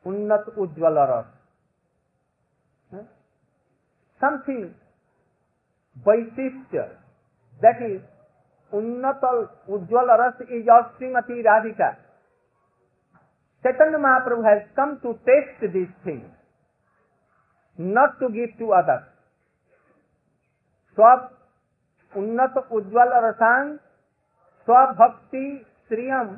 [0.06, 1.26] उन्नत उज्ज्वल रस।
[4.22, 4.64] समथिंग
[6.06, 6.76] वैशिष्ट
[7.62, 8.02] दैट इज़
[8.72, 9.24] उन्नत
[9.70, 11.90] उज्ज्वल रस is of Shrimati Radhika.
[13.66, 16.26] Chaitanya Mahaprabhu has come to taste this thing,
[17.80, 19.06] not to give to others.
[20.98, 21.30] Swab
[22.14, 23.68] उन्नत उज्ज्वल रसांग
[24.68, 25.44] स्वभक्ति
[25.88, 26.34] श्रियम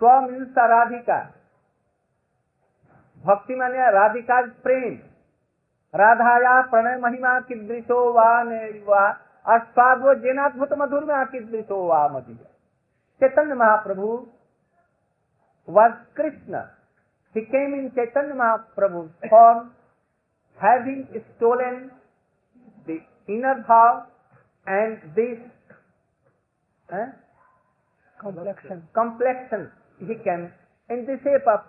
[0.00, 1.18] स्वमिंसा राधिका
[3.24, 4.94] भक्ति माने राधिका प्रेम
[5.94, 8.30] राधाया प्रणय महिमा कीदृशो वा
[8.88, 9.02] वा
[9.46, 12.36] अस्वादो जेनाद्भुत मधुर में कीदृशो वा मधुर
[13.20, 14.08] Chaitanya Mahaprabhu
[15.66, 16.70] was Krishna.
[17.32, 19.72] He came in Chaitanya Mahaprabhu's form,
[20.60, 21.90] having stolen
[22.86, 22.98] the
[23.28, 24.06] inner bhav
[24.66, 25.38] and this
[26.92, 27.10] eh,
[28.20, 28.82] Complexion.
[28.94, 30.52] complexion he came
[30.90, 31.60] in the shape of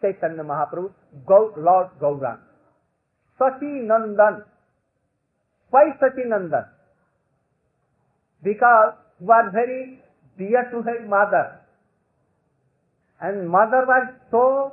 [0.00, 0.92] Chaitanya Mahaprabhu,
[1.26, 2.38] Gau, Lord Gaurang.
[3.40, 4.44] Sachi Nandan.
[5.70, 6.66] Why Sachi Nandan?
[8.42, 10.00] Because he was very
[10.38, 11.60] dear to his mother.
[13.20, 14.72] And mother was so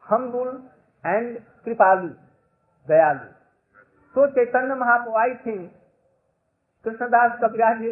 [0.00, 0.60] humble
[1.04, 2.16] and kripalu,
[2.88, 3.28] dayalu.
[4.14, 5.72] So Chaitanya Mahaprabhu, I think,
[6.84, 7.82] Krishnadas Kaviraj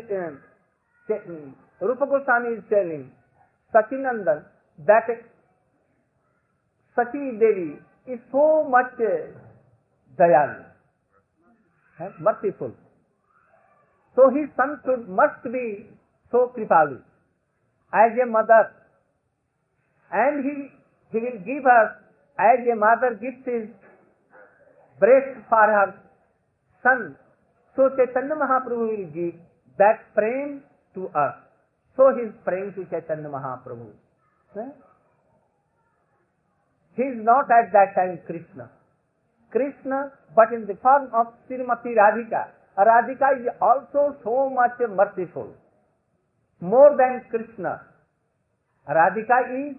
[1.10, 3.10] uh, Rupa Goswami is telling
[3.74, 4.44] Sachinandan
[4.86, 5.04] that
[6.96, 7.76] Sachi Devi
[8.06, 9.34] is so much uh,
[10.18, 10.64] dayalu,
[12.00, 12.72] eh, merciful.
[14.14, 15.86] So his son should must be
[16.30, 17.02] so kripalu
[17.92, 18.72] as a mother,
[20.22, 20.54] and he
[21.12, 21.82] he will give her
[22.38, 23.66] as a mother gives his
[24.98, 25.88] breast for her
[26.82, 27.16] son.
[27.76, 29.34] So Chaitanya Mahaprabhu will give
[29.78, 30.62] that prem
[30.94, 31.34] to us.
[31.96, 33.90] So his prem to Chaitanya Mahaprabhu.
[34.56, 34.70] Eh?
[36.96, 38.70] He is not at that time Krishna.
[39.50, 42.50] Krishna, but in the form of Srimati Radhika.
[42.78, 45.54] Radhika is also so much merciful.
[46.60, 47.82] More than Krishna.
[48.88, 49.76] Radhika is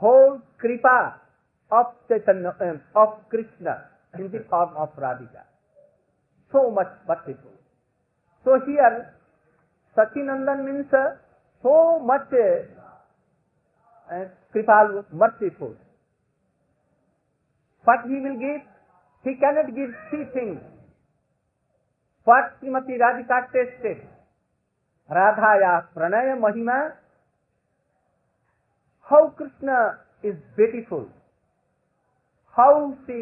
[0.00, 1.20] whole kripa
[1.70, 3.84] of Chaitanya, uh, of Krishna
[4.18, 5.44] in the form of Radhika.
[6.52, 7.52] So much merciful.
[8.44, 9.12] So here,
[9.96, 11.18] Sachinandan means uh,
[11.62, 12.64] so much uh,
[14.14, 14.24] uh,
[14.54, 15.74] kripal, merciful.
[17.84, 18.62] What he will give?
[19.24, 20.60] He cannot give three things.
[22.24, 24.06] What Srimati Radhika tasted?
[25.10, 26.92] Radhaya Pranaya Mahima.
[29.08, 31.08] how Krishna is beautiful,
[32.56, 33.20] how she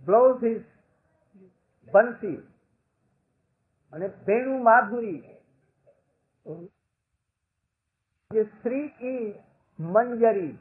[0.00, 0.62] blows his
[1.88, 2.34] bansi
[3.92, 5.20] અને વેણુ માધુરી
[8.30, 9.28] જે સ્ત્રી ઈ
[9.78, 10.52] મંજરી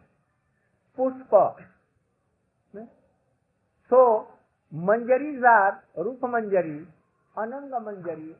[0.97, 1.33] પુષ્પ
[3.91, 4.01] so
[4.71, 5.73] manjaris are
[6.05, 6.83] Rupa Manjari
[7.35, 8.35] Ananga Manjari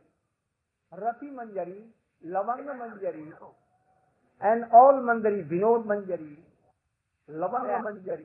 [0.92, 1.84] Rati Manjari
[2.24, 3.32] Lavanga Manjari
[4.42, 6.38] and all manjari Vinoda Manjari
[7.30, 8.24] Lavanga Manjari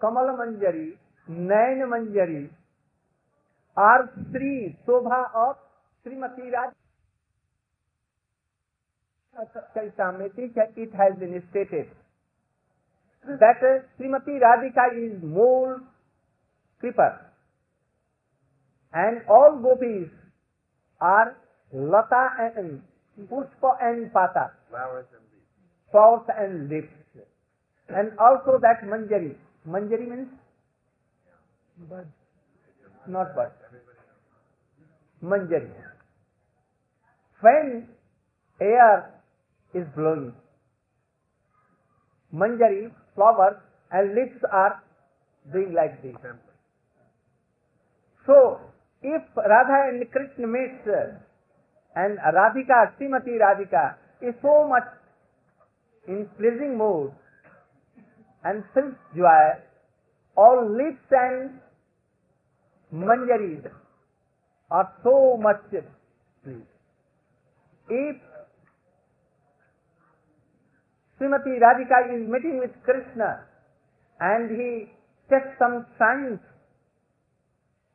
[0.00, 0.88] Kamala Manjari
[1.28, 2.48] Nayana Manjari
[3.76, 4.50] are shri
[4.86, 5.56] shobha of
[6.06, 6.72] Shrimati Raj
[11.18, 11.94] been stated
[13.26, 15.74] Shrimati Radhika is mole
[16.82, 17.14] creeper
[18.94, 20.10] and all gopis
[21.00, 21.34] are
[21.72, 22.78] lata and
[23.18, 27.20] pushpa and pata flowers and leaves
[27.90, 29.36] and also that manjari
[29.66, 30.28] manjari means
[31.76, 33.64] but not but
[35.22, 35.68] manjari
[37.42, 37.70] fan
[38.60, 39.02] air
[39.74, 40.32] is blowing
[42.32, 43.56] manjari flowers
[43.92, 44.78] and leaves are
[45.46, 46.16] doing like this
[48.28, 48.38] so
[49.04, 50.88] if Radha and Krishna meets
[51.96, 54.84] and Radhika, Srimati Radhika is so much
[56.06, 57.10] in pleasing mood
[58.44, 59.56] and feels joy,
[60.36, 61.58] all lips and
[62.92, 63.70] manjaris
[64.70, 66.60] are so much pleased.
[67.88, 68.16] If
[71.18, 73.40] Srimati Radhika is meeting with Krishna
[74.20, 74.92] and he
[75.30, 76.40] takes some signs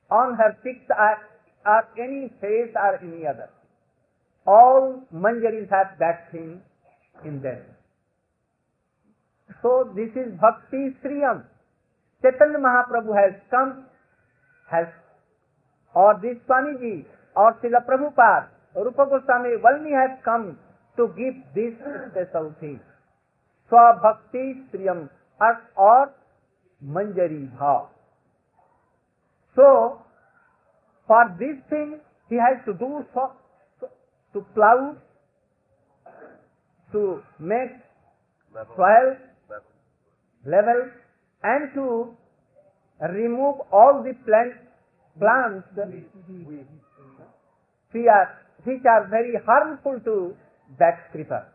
[0.10, 1.18] on her cheeks or,
[1.66, 3.49] or any face or any other.
[4.45, 6.61] All manjaris have that thing
[7.25, 7.61] in them.
[9.61, 11.43] So this is Bhakti Sriyam.
[12.21, 13.85] Chaitanya Mahaprabhu has come,
[14.69, 14.87] has,
[15.93, 20.57] or this Swamiji, or Srila Prabhupada, Rupa Goswami Valmi has come
[20.97, 21.73] to give this
[22.11, 22.79] special thing.
[23.69, 26.13] Swabhakti Sriyam, or, or
[26.85, 27.87] Manjari Bhav.
[29.55, 30.01] So,
[31.07, 33.33] for this thing, he has to do so
[34.34, 34.95] to plow,
[36.91, 37.71] to make
[38.75, 39.17] soil
[40.45, 40.89] Level.
[41.43, 42.17] and to
[43.13, 44.53] remove all the plant,
[45.19, 45.67] plants
[47.91, 48.29] which are,
[48.63, 50.36] which are very harmful to
[50.79, 51.45] that creeper.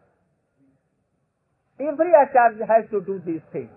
[1.78, 3.70] Every acharya has to do these things.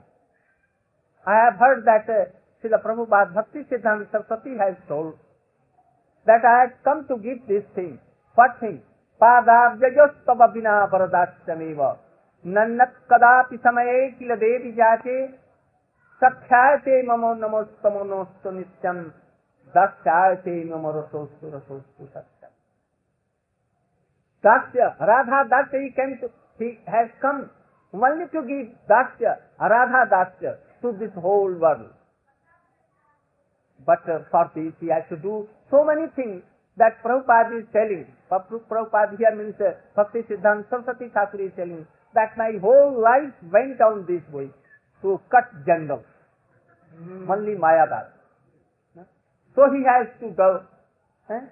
[1.25, 2.31] I have heard that uh,
[2.63, 5.15] Srila Prabhupada Bhakti Siddhanta Saraswati has told
[6.25, 7.99] that I had come to give this thing.
[8.35, 8.81] What thing?
[9.21, 11.81] पादाव्ययस्तव विना वरदास्यमेव।
[12.45, 15.15] नन्न कदापि समये किल देवि जाते
[16.21, 18.97] सख्याते मम नमोस्तम नोस्तु नित्यम
[19.73, 22.51] दस्याते मम रसोस्तु रसोस्तु सत्यम।
[24.43, 26.27] Dasya Radha dasya he can to
[27.21, 27.45] come
[27.93, 29.25] only to give dasya,
[29.63, 31.53] Radha dasya to this whole
[33.87, 34.73] but for this
[35.09, 35.41] to do
[35.71, 36.43] so many things
[36.79, 38.07] that Prabhupada is telling.
[38.31, 43.79] Prabhupada here means uh, Bhakti Siddhanta Saraswati Thakur is telling that my whole life went
[43.83, 44.49] on this way
[45.03, 46.07] to cut jungles.
[47.29, 48.15] Only Mayadas.
[49.55, 50.63] So he has to go.
[51.29, 51.43] eh?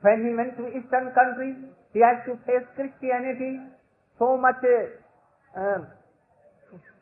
[0.00, 1.58] When he went to eastern countries,
[1.92, 3.60] he has to face Christianity,
[4.18, 5.86] so much uh, um,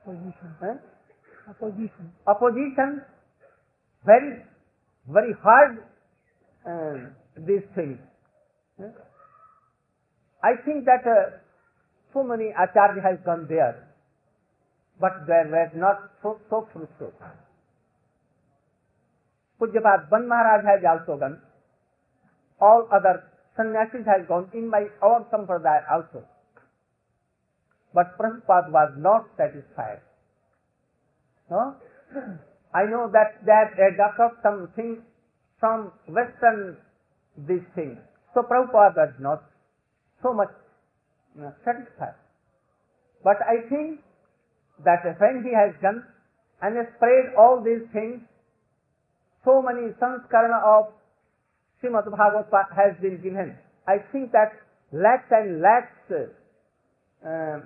[0.08, 0.76] eh?
[1.48, 2.12] Opposition.
[2.26, 3.02] opposition,
[4.04, 4.42] very,
[5.08, 5.82] very hard
[6.66, 7.10] um,
[7.46, 7.98] these things.
[8.80, 8.90] Eh?
[10.42, 11.38] I think that uh,
[12.12, 13.88] so many acharya has gone there,
[15.00, 17.12] but they were not so, so fruitful.
[19.60, 21.38] Pujyapat Ban Maharaj has also gone.
[22.60, 23.24] All other
[23.56, 26.24] sannyasis has gone in my our sampradaya also.
[27.92, 30.00] But Prabhupada was not satisfied.
[31.50, 31.74] No?
[32.74, 35.02] I know that they got up something
[35.58, 36.76] from Western
[37.46, 37.98] this things.
[38.34, 39.42] So Prabhupada was not
[40.22, 40.50] so much
[41.64, 42.18] satisfied.
[43.22, 44.00] But I think
[44.84, 46.04] that when he has done
[46.62, 48.20] and spread all these things,
[49.44, 50.92] so many sanskarana of
[51.82, 53.56] Srimad Bhagavad has been given.
[53.88, 54.52] I think that
[54.92, 56.36] lakhs and lakhs
[57.24, 57.60] uh?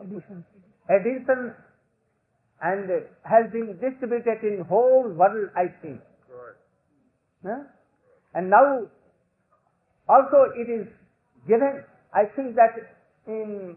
[0.00, 0.44] Addition.
[0.88, 1.54] Edition
[2.62, 2.90] and
[3.24, 5.66] has been distributed in whole world, I
[7.44, 7.64] Huh?
[8.34, 8.86] And now
[10.08, 10.86] also it is
[11.46, 11.84] given,
[12.14, 12.74] I think that
[13.26, 13.76] in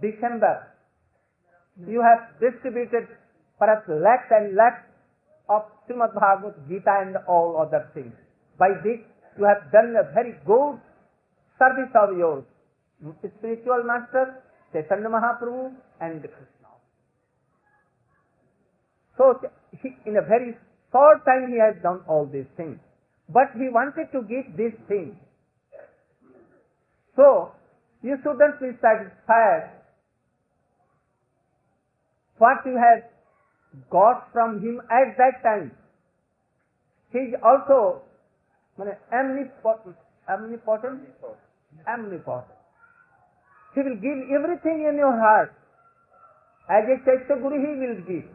[0.00, 0.68] December
[1.86, 3.08] you have distributed
[3.58, 4.84] perhaps lakhs and lakhs
[5.48, 8.12] of Srimad Bhagavad Gita and all other things.
[8.58, 9.00] By this
[9.38, 10.80] you have done a very good
[11.58, 12.44] service of yours.
[13.38, 16.70] Spiritual master, Chaitanya Mahaprabhu and Krishna.
[19.16, 19.40] So
[20.06, 20.56] in a very
[20.92, 22.78] short time he has done all these things.
[23.28, 25.16] But he wanted to give this thing.
[27.16, 27.52] So
[28.02, 29.70] you shouldn't be satisfied
[32.38, 33.04] what you have
[33.90, 35.72] got from him at that time.
[37.12, 38.02] He is also
[39.12, 39.96] omnipotent,
[40.28, 41.00] omnipotent,
[41.86, 42.58] omnipotent.
[43.74, 45.54] He will give everything in your heart.
[46.68, 48.28] As a Chaitya Guru he will give.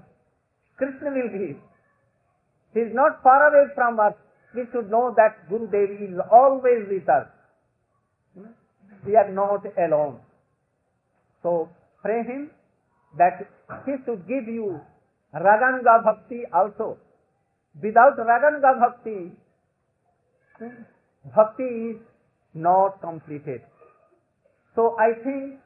[0.77, 1.57] Krishna will give.
[2.73, 4.13] He is not far away from us.
[4.55, 7.27] We should know that Guru Devi is always with us.
[9.05, 10.19] We are not alone.
[11.43, 11.69] So
[12.01, 12.51] pray him
[13.17, 13.47] that
[13.85, 14.79] he should give you
[15.33, 16.97] Raganga Bhakti also.
[17.81, 19.31] Without Raganga Bhakti,
[21.35, 21.97] Bhakti is
[22.53, 23.61] not completed.
[24.75, 25.59] So I think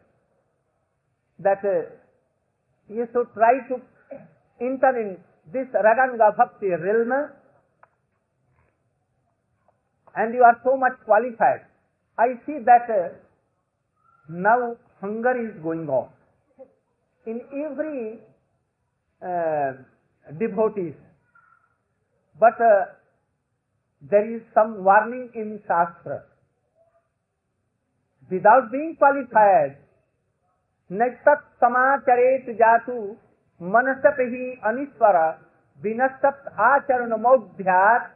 [1.40, 1.90] that uh,
[2.88, 3.82] you should try to
[4.60, 5.18] enter in
[5.54, 7.12] this Raganga Bhakti realm
[10.16, 11.62] and you are so much qualified.
[12.18, 13.10] I see that uh,
[14.30, 16.10] now hunger is going on
[17.26, 18.20] in every
[19.22, 19.74] uh,
[20.38, 20.94] devotees.
[22.40, 22.86] But uh,
[24.02, 26.24] there is some warning in Shastra.
[28.30, 29.78] Without being qualified,
[30.92, 32.96] नैतत् समाचरेत जातु
[33.62, 35.18] मनसप ही अनिश्वर
[35.80, 38.08] विनसप्त आचरण मौध्यात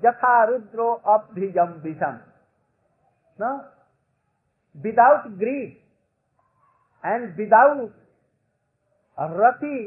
[0.00, 2.18] जथा रुद्रो अभिजम विषम
[4.76, 5.74] without greed
[7.04, 7.92] and without
[9.36, 9.78] rati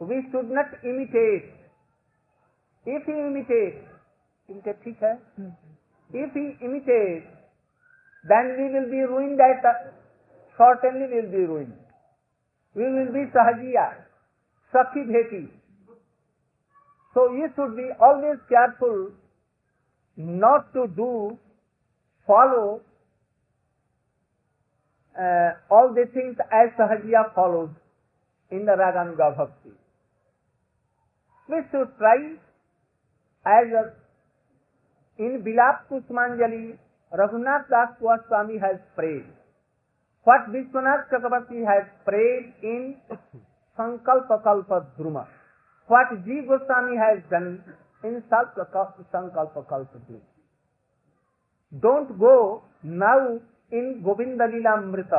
[0.00, 1.50] we should not imitate
[2.86, 3.90] if he imitate
[4.48, 5.12] इनके ठीक है?
[6.10, 7.28] If he imitate
[8.24, 9.66] then we will be ruin that
[10.58, 11.72] certainly will be ruin
[12.76, 13.84] we will be sahajiya
[14.74, 15.48] sakhi bheti.
[17.14, 19.10] So you should be always careful
[20.16, 21.38] not to do,
[22.26, 22.80] follow
[25.18, 27.70] uh, all the things as Sahajiya follows
[28.50, 29.72] in the Raganuga Bhakti.
[31.48, 32.36] We should try
[33.44, 33.92] as a,
[35.18, 36.78] in Bilap Kusmanjali,
[37.12, 39.26] Raghunath Das Goswami has prayed.
[40.24, 42.96] What Vishwanath Chakravarti has prayed in
[43.78, 45.18] Sankalpa कल्प द्रुम
[45.90, 47.14] what जी गोस्वामी है
[48.04, 49.54] Sankalpa
[49.96, 50.20] Kalpadruma
[51.82, 52.34] don't go
[53.02, 53.28] now
[53.72, 54.42] in Govinda
[54.78, 55.14] Lilamrita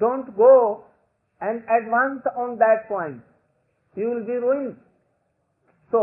[0.00, 0.52] don't go
[1.40, 3.22] and advance on that point
[3.96, 4.70] you will be ruin
[5.92, 6.02] so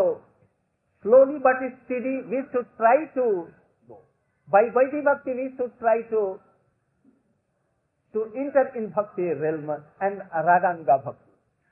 [1.05, 3.29] slowly but study we should try to
[4.49, 6.25] by vaidhi bhakti we should try to
[8.15, 11.26] to enter in bhakti realm and रागांगा भक्ति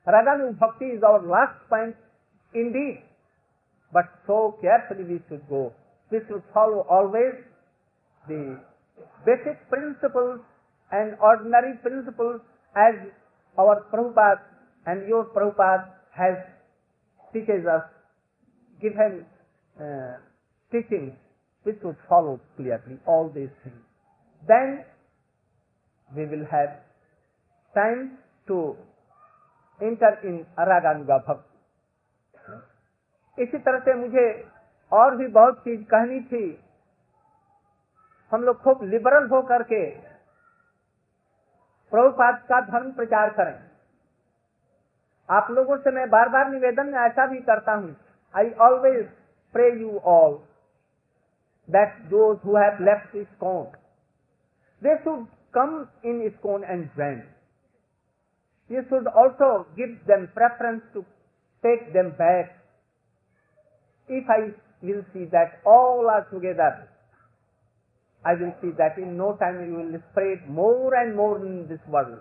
[0.07, 1.95] Raganuga Bhakti is our last point
[2.53, 3.01] indeed,
[3.91, 5.73] but so carefully we should go.
[6.11, 7.33] We should follow always
[8.27, 8.59] the
[9.25, 10.39] basic principles
[10.91, 12.41] and ordinary principles
[12.75, 12.95] as
[13.57, 14.41] our Prabhupada
[14.85, 16.37] and your Prabhupada has
[17.33, 17.83] teaches us,
[18.81, 19.25] given
[19.81, 20.21] uh,
[20.71, 21.13] teachings
[21.63, 23.81] which would follow clearly all these things.
[24.47, 24.85] Then
[26.15, 26.79] we will have
[27.73, 28.77] time to
[29.81, 31.53] enter in रागानुगा Bhakti.
[33.37, 34.27] इसी तरह से मुझे
[34.91, 36.45] और भी बहुत चीज़ कहनी थी।
[38.31, 39.79] हम लोग खूब लिबरल हो करके
[41.91, 43.53] प्रभुपाद का धर्म प्रचार करें।
[45.29, 47.95] आप लोगों से मैं बार बार निवेदन में ऐसा भी करता हूँ
[48.35, 49.05] I always
[49.55, 50.33] pray you all
[51.69, 52.13] that
[52.45, 53.63] who have left ISKCON
[54.81, 57.21] they should come in ISKCON and join
[58.69, 61.05] you should also give them preference to
[61.61, 62.57] take them back.
[64.07, 66.89] If I will see that all are together,
[68.25, 71.79] I will see that in no time you will spread more and more in this
[71.87, 72.19] world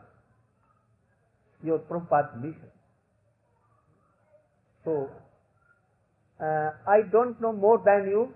[1.65, 2.71] your Prabhupada's mission.
[4.85, 5.09] So,
[6.41, 8.35] uh, I don't know more than you.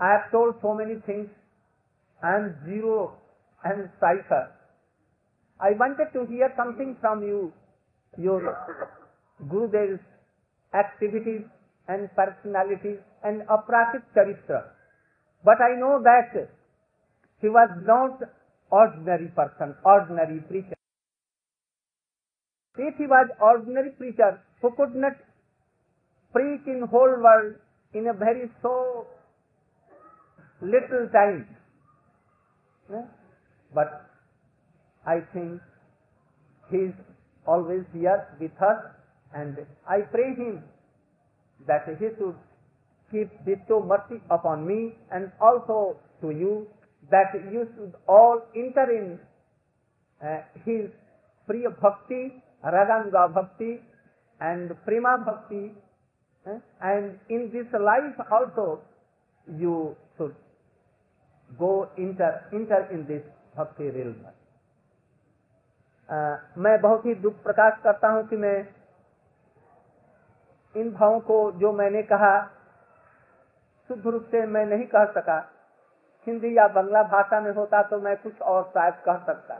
[0.00, 1.28] I have told so many things.
[2.22, 3.14] I am zero
[3.64, 4.50] and cipher.
[5.62, 7.52] I wanted to hear something from you,
[8.18, 8.40] your
[9.48, 10.00] Gurudev's
[10.74, 11.42] activities
[11.88, 14.64] and personality and aprakrit charitra.
[15.44, 16.48] But I know that
[17.40, 18.20] he was not
[18.70, 20.74] ordinary person, ordinary preacher.
[22.76, 25.12] If he was ordinary preacher who could not
[26.32, 27.54] preach in whole world
[27.92, 29.06] in a very so
[30.60, 31.46] little time.
[32.94, 33.02] eh?
[33.74, 34.11] But
[35.06, 35.60] I think
[36.70, 36.94] he is
[37.46, 38.78] always here with us
[39.34, 39.56] and
[39.88, 40.62] I pray him
[41.66, 42.36] that he should
[43.10, 46.66] keep bestow mercy upon me and also to you
[47.10, 49.18] that you should all enter in
[50.22, 50.88] uh, his
[51.46, 53.80] Priya Bhakti, Raganga Bhakti
[54.40, 55.72] and Prema Bhakti
[56.46, 58.80] eh, and in this life also
[59.58, 60.34] you should
[61.58, 63.22] go enter, enter in this
[63.56, 64.24] Bhakti realm.
[66.12, 68.56] Uh, मैं बहुत ही दुख प्रकाश करता हूँ कि मैं
[70.74, 72.32] इन भावों को जो मैंने कहा
[73.90, 75.36] शुद्ध रूप से मैं नहीं कह सका।
[76.26, 79.54] हिंदी या बंगला भाषा में होता तो मैं कुछ और शायद कह सकता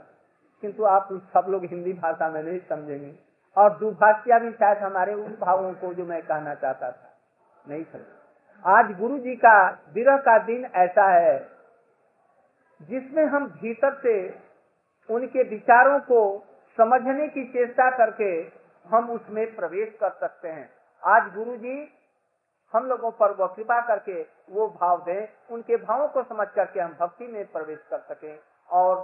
[0.63, 3.13] किंतु आप सब लोग हिंदी भाषा में नहीं समझेंगे।
[3.57, 7.13] और दुभाषिया भी शायद हमारे उन भावों को जो मैं कहना चाहता था
[7.65, 9.57] नहीं समझ आज गुरु जी का
[9.93, 11.37] विरह का दिन ऐसा है
[12.81, 14.17] जिसमें हम भीतर से
[15.09, 16.19] उनके विचारों को
[16.77, 18.29] समझने की चेष्टा करके
[18.89, 20.69] हम उसमें प्रवेश कर सकते हैं।
[21.03, 21.75] आज गुरु जी
[22.73, 26.95] हम लोगों पर वो कृपा करके वो भाव दें, उनके भावों को समझ करके हम
[26.99, 28.39] भक्ति में प्रवेश कर सकें
[28.69, 28.95] और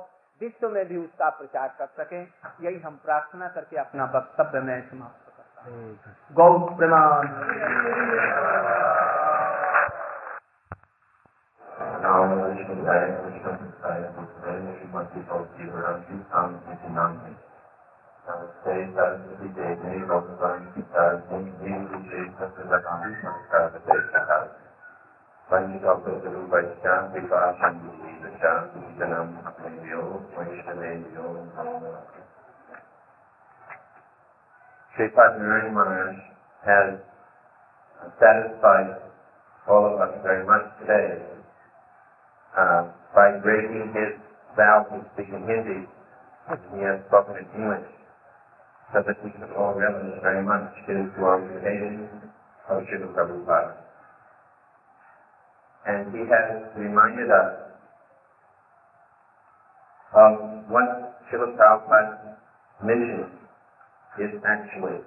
[0.41, 2.21] विश्व में भी उसका प्रचार कर सकें।
[2.61, 5.97] यही हम प्रार्थना करके अपना वक्तव्य में समाप्त करता हूँ।
[6.33, 7.27] गौ प्रणाम।
[13.81, 17.35] science is very much positive around this and.
[18.27, 20.85] Now, say that the DNA of the scientific
[21.31, 24.49] and being replaced as the condition of the data has.
[25.49, 26.75] When you talk to the room by the
[27.25, 27.81] crash and
[28.21, 28.69] the chance,
[28.99, 32.19] the number of the video, when you have a and so on.
[34.93, 36.15] Shripad Nirani Maharaj
[36.67, 36.99] has
[38.19, 38.99] satisfied
[39.67, 41.23] all of us very much today.
[42.57, 42.83] Uh,
[43.15, 44.21] by breaking his
[44.55, 45.87] vow to speak in Hindi.
[46.73, 47.89] He has spoken in English
[48.93, 52.29] so that we can all relish very much his glorification
[52.69, 53.73] of Srila Prabhupada.
[55.85, 57.53] And he has reminded us
[60.13, 60.33] of
[60.67, 62.37] what Srila Prabhupada's
[62.81, 63.29] mission
[64.17, 65.01] is actually.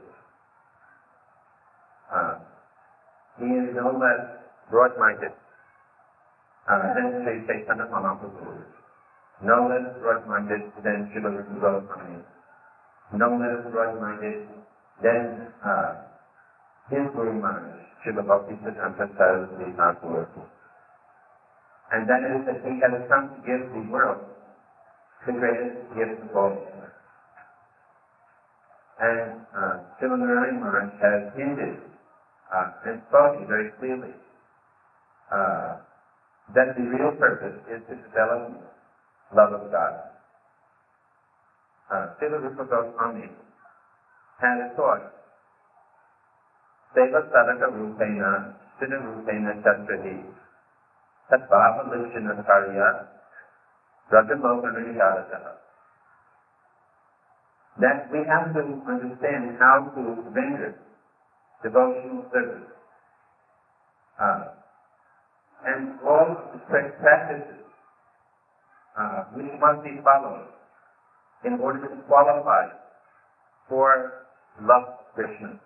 [2.14, 2.34] Uh,
[3.38, 5.32] he is no less broad-minded
[6.68, 8.62] uh, than Sri Chaitanya Mahaprabhu,
[9.42, 12.22] no less broad-minded than Srila Rupa Goswami,
[13.12, 14.46] no less broad-minded
[15.02, 15.92] than uh,
[16.90, 20.28] his Guru Maharaj, Srila Bhaktisiddhanta Saraswati Thakur.
[21.92, 24.22] And that is that he has come to give the world
[25.26, 26.56] the greatest gift of all.
[29.00, 31.82] And uh, Srila Narayana Maharaj has hinted
[32.54, 34.14] uh, and spoken very clearly
[35.32, 35.76] uh,
[36.54, 38.60] that the real purpose is to develop
[39.34, 39.94] love of God.
[41.90, 43.28] Uh, Srila Rupa Goswami
[44.40, 45.02] had taught
[46.96, 50.24] Seva Sadaka Rupena, Siddha Rupena Chatrahi,
[51.30, 53.06] Tat Bhava Lishana Karya,
[54.12, 55.40] Rajamohana Yadata.
[57.80, 60.00] That we have to understand how to
[60.30, 60.74] render
[61.62, 62.68] devotional service.
[64.20, 64.61] Uh,
[65.66, 67.62] and all the practices
[68.98, 70.48] uh, must be followed
[71.44, 72.66] in order to qualify
[73.68, 74.26] for
[74.60, 75.58] love Krishna.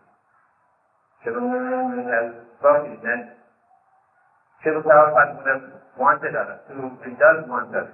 [1.24, 2.28] Srila has
[2.59, 3.36] spoken that
[4.62, 5.64] Srila Prabhupada would have
[5.99, 6.74] wanted us to,
[7.05, 7.88] and does want us,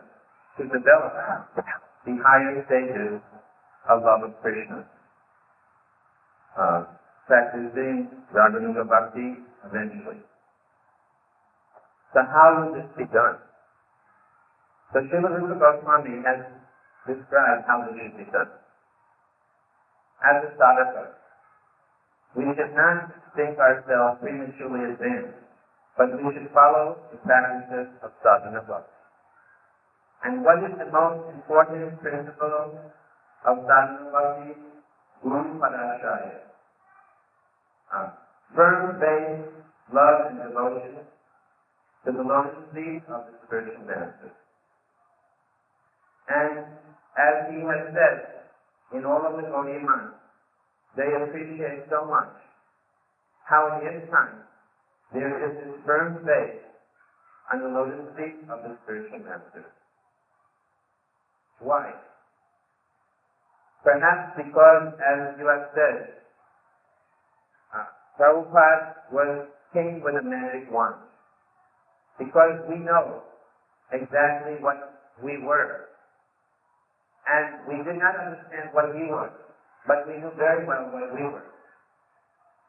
[0.59, 1.13] to develop
[2.05, 3.23] the higher stages
[3.89, 4.85] of love of Krishna.
[6.59, 6.85] Uh,
[7.27, 10.21] practicing Raganuga Bhakti eventually.
[12.13, 13.41] So how will this be done?
[14.93, 16.45] So Srila Rupa Goswami has
[17.09, 18.53] described how this should be done.
[20.21, 21.17] As a sadhaka,
[22.37, 25.41] we should not think ourselves prematurely advanced,
[25.97, 28.93] but we should follow the practices of sadhana bhakti.
[30.25, 32.77] And what is the most important principle
[33.49, 34.53] of sadhana bhakti?
[35.23, 36.51] Guru Padashaya.
[37.95, 38.09] Uh,
[38.57, 39.47] firm faith,
[39.95, 41.07] love, and devotion
[42.05, 42.13] the
[42.75, 44.33] feet of the spiritual master.
[46.29, 46.65] And
[47.19, 50.19] as he has said in all of the Gaudiya months,
[50.97, 52.35] they appreciate so much
[53.45, 54.43] how in his time
[55.13, 56.63] there is this firm faith
[57.53, 59.65] on the lotus feet of the spiritual master.
[61.61, 61.93] Why?
[63.85, 66.23] Perhaps because, as you have said,
[67.75, 67.87] uh,
[68.19, 71.12] Prabhupada was king with a magic wand.
[72.19, 73.23] Because we know
[73.93, 74.77] exactly what
[75.23, 75.89] we were.
[77.29, 79.31] And we did not understand what he was,
[79.87, 81.47] but we knew very well what we were.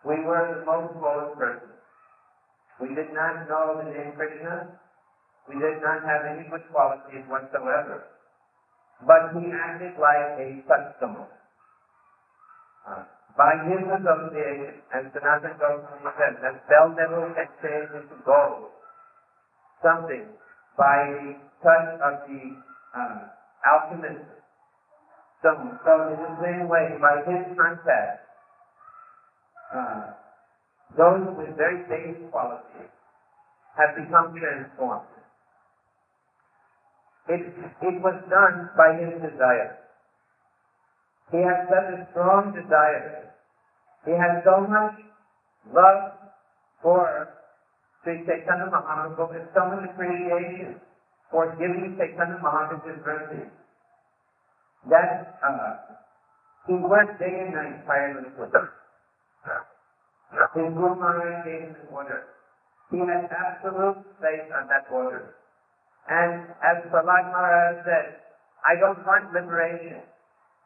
[0.05, 1.73] We were the most lowest person.
[2.79, 4.75] We did not know the name Krishna.
[5.47, 8.03] We did not have any good qualities whatsoever.
[9.07, 11.27] But he acted like a customer.
[12.87, 13.03] Uh,
[13.37, 18.69] by his association, and Sanatana Goswami said, that bell never exchange into gold.
[19.83, 20.25] Something
[20.77, 22.41] by the touch of the
[22.95, 23.19] uh,
[23.67, 24.25] alchemist.
[25.43, 28.23] Some, so in the same way, by his contact,
[29.75, 30.15] uh,
[30.95, 32.93] those with very base qualities
[33.75, 35.09] have become transformed.
[37.27, 37.41] It,
[37.81, 39.77] it was done by his desire.
[41.31, 43.33] He had such a strong desire.
[44.05, 44.95] He had so much
[45.73, 46.11] love
[46.81, 47.29] for
[48.03, 50.75] Sri Chaitanya Mahaprabhu and so much appreciation
[51.31, 53.47] for giving Chaitanya Mahaprabhu's mercy
[54.91, 55.95] that uh,
[56.67, 58.51] he worked day and night tirelessly.
[60.55, 62.23] His Guru Maharaj gave him order.
[62.91, 65.35] He had absolute faith on that order.
[66.09, 68.19] And as Prahlad Maharaj said,
[68.67, 70.03] I don't want liberation.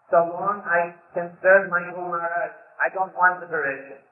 [0.09, 4.06] So long I can serve my Guru Maharaj, I don't want liberation.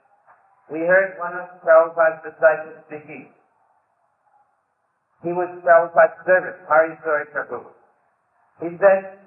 [0.72, 3.30] We heard one of Prabhupada's disciples speaking.
[5.22, 7.62] He was Prabhupada's servant, Hari Suri Prabhu.
[8.62, 9.20] He said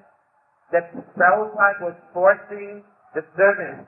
[0.73, 2.83] that Prabhupada was forcing
[3.15, 3.87] the servants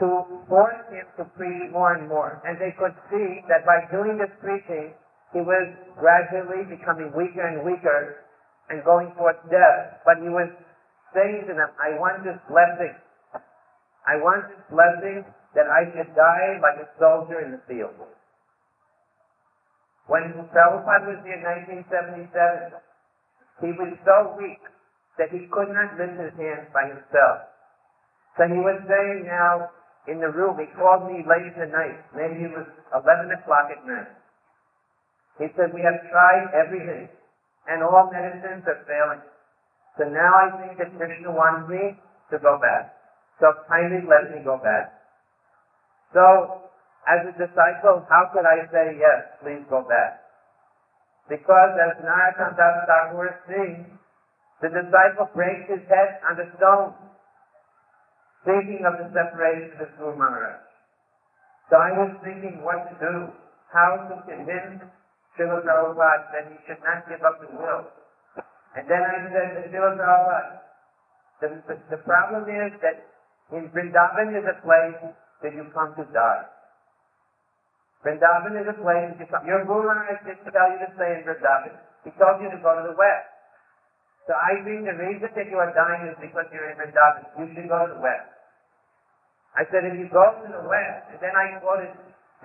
[0.00, 0.06] to
[0.48, 2.42] force him to preach more and more.
[2.46, 4.94] And they could see that by doing this preaching,
[5.32, 5.66] he was
[5.98, 8.24] gradually becoming weaker and weaker
[8.70, 10.00] and going towards death.
[10.06, 10.48] But he was
[11.14, 12.94] saying to them, I want this blessing.
[14.06, 17.96] I want this blessing that I should die like a soldier in the field.
[20.08, 21.44] When Prabhupada was here in
[21.92, 22.80] 1977,
[23.60, 24.60] he was so weak
[25.20, 27.48] that he could not lift his hands by himself.
[28.40, 29.68] So he was saying now
[30.08, 32.64] in the room, he called me late the night, maybe it was
[32.96, 34.08] 11 o'clock at night.
[35.36, 37.12] He said, we have tried everything,
[37.68, 39.22] and all medicines are failing.
[40.00, 41.98] So now I think that Krishna wants me
[42.32, 42.94] to go back.
[43.38, 44.97] So kindly let me go back.
[46.12, 46.24] So,
[47.08, 50.24] as a disciple, how could I say yes, please go back?
[51.28, 53.36] Because as Narottam Das Thakur
[54.60, 56.96] the disciple breaks his head on the stone,
[58.44, 60.64] thinking of the separation of Guru Maharaj.
[61.70, 63.14] So I was thinking what to do,
[63.68, 64.82] how to convince
[65.36, 67.86] Srila Prabhupada that he should not give up the will.
[68.74, 70.64] And then I said to Srila Prabhupada,
[71.38, 73.04] the, the, the problem is that
[73.52, 76.46] in Vrindavan is a place that you come to die.
[78.02, 79.42] Vrindavan is a place that you come.
[79.46, 81.74] Your Guru Maharaj didn't tell you to stay in Vrindavan.
[82.06, 83.26] He told you to go to the west.
[84.30, 87.26] So I think the reason that you are dying is because you're in Vrindavan.
[87.38, 88.30] You should go to the west.
[89.58, 91.90] I said, if you go to the west, and then I quoted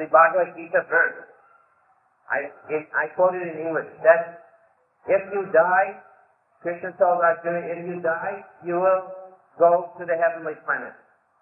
[0.02, 1.30] the Bhagavad Gita verse.
[2.32, 4.42] I, it, I quoted in English that
[5.06, 6.00] if you die,
[6.64, 9.12] Krishna told Arjuna, if you die, you will
[9.60, 10.96] go to the heavenly planet.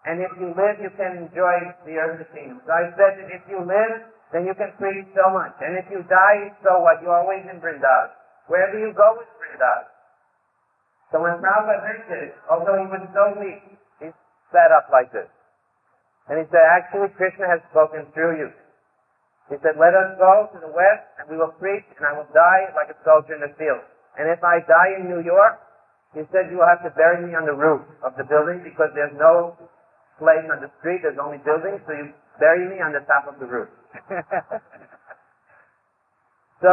[0.06, 2.58] And if you live, you can enjoy the earthly kingdom.
[2.66, 5.54] So I said that if you live, then you can preach so much.
[5.62, 7.04] And if you die, so what?
[7.06, 8.18] You're always in Vrindavan.
[8.50, 9.86] Wherever you go is Vrindavan.
[11.14, 13.62] So when Prabhupada heard this, although he was so weak,
[14.00, 14.08] he
[14.50, 15.30] sat up like this.
[16.32, 18.50] And he said, actually, Krishna has spoken through you.
[19.52, 22.30] He said, let us go to the west and we will preach and I will
[22.32, 23.84] die like a soldier in the field.
[24.16, 25.60] And if I die in New York,
[26.16, 28.96] he said, you will have to bury me on the roof of the building because
[28.96, 29.60] there's no
[30.22, 33.42] place on the street, there's only buildings, so you bury me on the top of
[33.42, 33.68] the roof.
[36.64, 36.72] so,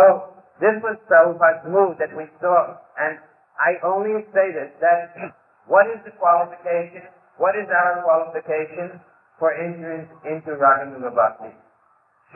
[0.61, 2.77] this was Prabhupada's move that we saw.
[3.01, 3.17] And
[3.57, 5.17] I only say this, that
[5.73, 7.09] what is the qualification,
[7.41, 9.01] what is our qualification
[9.41, 11.57] for entrance into Raganuga Bhakti?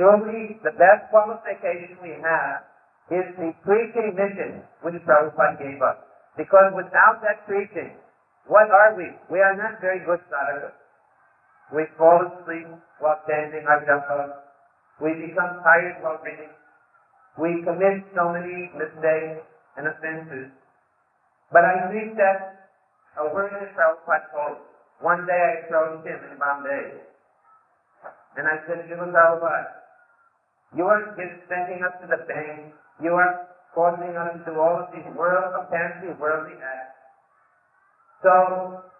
[0.00, 2.64] Surely the best qualification we have
[3.12, 6.00] is the preaching mission which Prabhupada gave us.
[6.38, 7.92] Because without that preaching,
[8.48, 9.12] what are we?
[9.28, 10.81] We are not very good sadhakas.
[11.70, 12.66] We fall asleep
[12.98, 14.42] while our japa.
[15.00, 16.52] We become tired while reading.
[17.38, 19.46] We commit so many mistakes
[19.76, 20.52] and offenses.
[21.52, 22.62] But I think that
[23.20, 24.58] a word that Prabhupada told.
[25.00, 27.02] One day I approached him in Bombay.
[28.36, 29.82] And I said, Srila Prabhupada,
[30.76, 31.12] you are
[31.48, 32.72] sending us to the bank.
[33.02, 36.96] You are causing us to all of these world, apparently worldly acts.
[38.22, 38.91] So,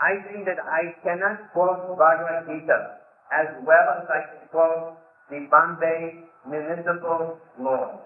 [0.00, 2.98] I think that I cannot quote Bhagavad Gita
[3.30, 4.98] as well as I can quote
[5.30, 8.00] the Bombay municipal law.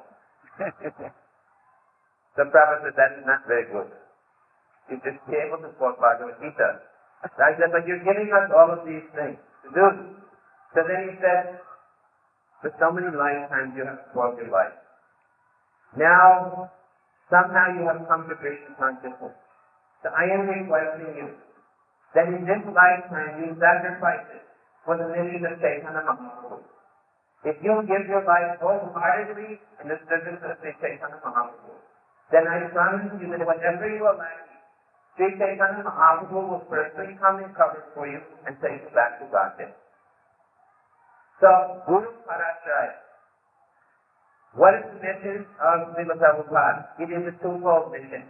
[2.37, 3.89] the Prabhupada said that is not very good.
[4.93, 6.85] You should be able to quote Bhagavad Gita.
[7.25, 9.87] I said, but you're giving us all of these things to do.
[10.77, 11.59] So then he said,
[12.63, 14.77] for so many lifetimes you have spoiled your life.
[15.97, 16.71] Now,
[17.27, 19.35] somehow you have come to Krishna consciousness.
[20.03, 21.29] So I am requesting you
[22.15, 24.41] that in this lifetime you sacrifice
[24.85, 26.65] for the mission of Chaitanya Mahaprabhu.
[27.45, 31.77] If you give your life wholeheartedly in the service of Sri Chaitanya Mahaprabhu,
[32.33, 34.63] then I promise you that whatever you are lacking,
[35.17, 39.29] Sri Chaitanya Mahaprabhu will personally come and cover for you and take you back to
[39.29, 39.77] Godhead.
[41.41, 41.51] So,
[41.87, 42.97] Guru Parashraya.
[44.57, 46.89] What is the mission of Srila Prabhupada?
[46.99, 48.25] It is a twofold mission.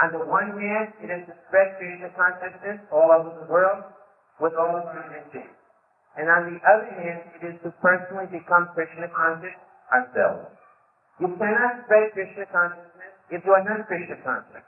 [0.00, 3.84] On the one hand, it is to spread Krishna consciousness all over the world
[4.40, 4.96] with all our.
[6.16, 9.54] And on the other hand, it is to personally become Krishna conscious
[9.92, 10.48] ourselves.
[11.20, 14.64] You cannot spread Krishna consciousness if you are not Krishna conscious.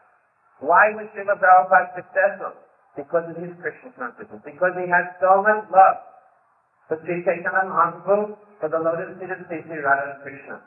[0.61, 2.53] Why was Srila Prabhupada successful?
[2.93, 4.45] Because of his Krishna consciousness.
[4.45, 5.97] Because he has so much love
[6.93, 10.61] for Sri Chaitanya Mahaprabhu, for the lotus feet of Sri Radha Krishna.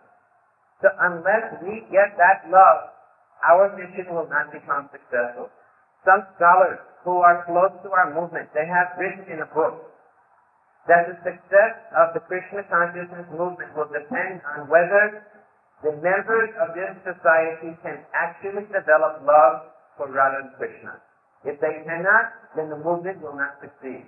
[0.82, 2.94] So unless we get that love,
[3.45, 5.49] our mission will not become successful.
[6.05, 9.93] Some scholars who are close to our movement, they have written in a book
[10.85, 15.25] that the success of the Krishna consciousness movement will depend on whether
[15.81, 21.01] the members of this society can actually develop love for Radha and Krishna.
[21.45, 24.05] If they cannot, then the movement will not succeed.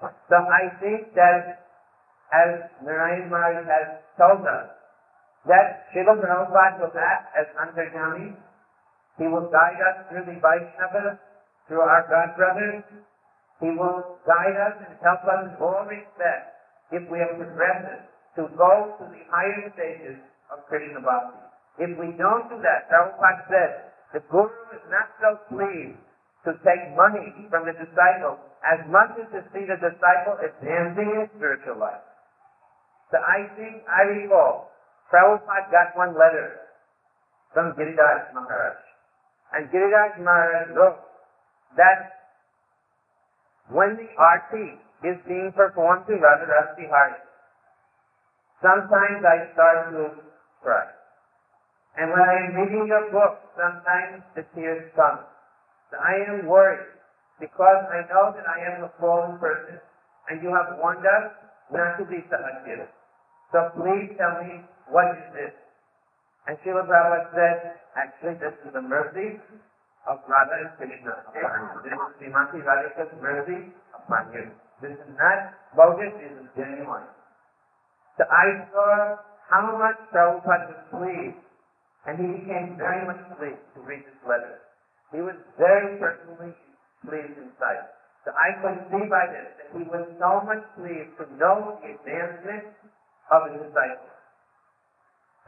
[0.00, 1.66] So I think that
[2.30, 4.70] as Narayan Maharaj has told us,
[5.46, 8.36] that Srila Prabhupada will act as Antarjami.
[9.16, 11.16] He will guide us through the Vaishnavas,
[11.68, 12.84] through our God brothers.
[13.60, 16.56] He will guide us and help us in all respects
[16.92, 18.04] if we are progressive
[18.36, 20.20] to go to the higher stages
[20.52, 21.40] of Krishna Bhakti.
[21.80, 23.72] If we don't do that, Prabhupada said,
[24.12, 26.00] the Guru is not so pleased
[26.44, 31.28] to take money from the disciple as much as to see the disciple advancing in
[31.36, 32.02] spiritual life.
[33.12, 34.69] So I think, I recall,
[35.10, 36.70] Prabhupada got one letter
[37.52, 38.78] from Giriraj Maharaj.
[39.52, 41.02] And Giriraj Maharaj wrote
[41.76, 42.20] that
[43.70, 47.18] when the arti is being performed to Radha Rasi Hari,
[48.62, 50.22] sometimes I start to
[50.62, 50.86] cry.
[51.98, 55.26] And when I am reading your book, sometimes the tears come.
[55.90, 56.86] So I am worried
[57.42, 59.82] because I know that I am a fallen person
[60.30, 61.34] and you have warned us
[61.74, 62.86] not to be selective.
[63.50, 65.54] So please tell me what is this?
[66.46, 67.58] And Srila Prabhupada said,
[67.94, 69.38] actually this is the mercy
[70.10, 71.14] of Radha and Krishna.
[71.30, 74.50] This is Srimati Radhika's mercy upon you.
[74.82, 77.06] This is not about bogus, this is genuine.
[78.18, 81.40] So I saw how much Prabhupada was pleased
[82.06, 84.58] and he became very much pleased to read this letter.
[85.12, 86.56] He was very personally
[87.04, 87.92] pleased inside.
[88.24, 91.96] So I could see by this that he was so much pleased to know the
[91.96, 92.72] advancement
[93.32, 94.19] of his disciples.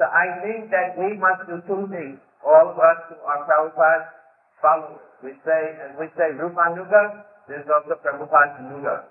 [0.02, 4.10] So I think that we must do two things, all of us who are Prabhupada
[4.58, 4.98] followers.
[5.22, 9.06] We say, and we say Rupanuga, there's also Prabhupada Anuga.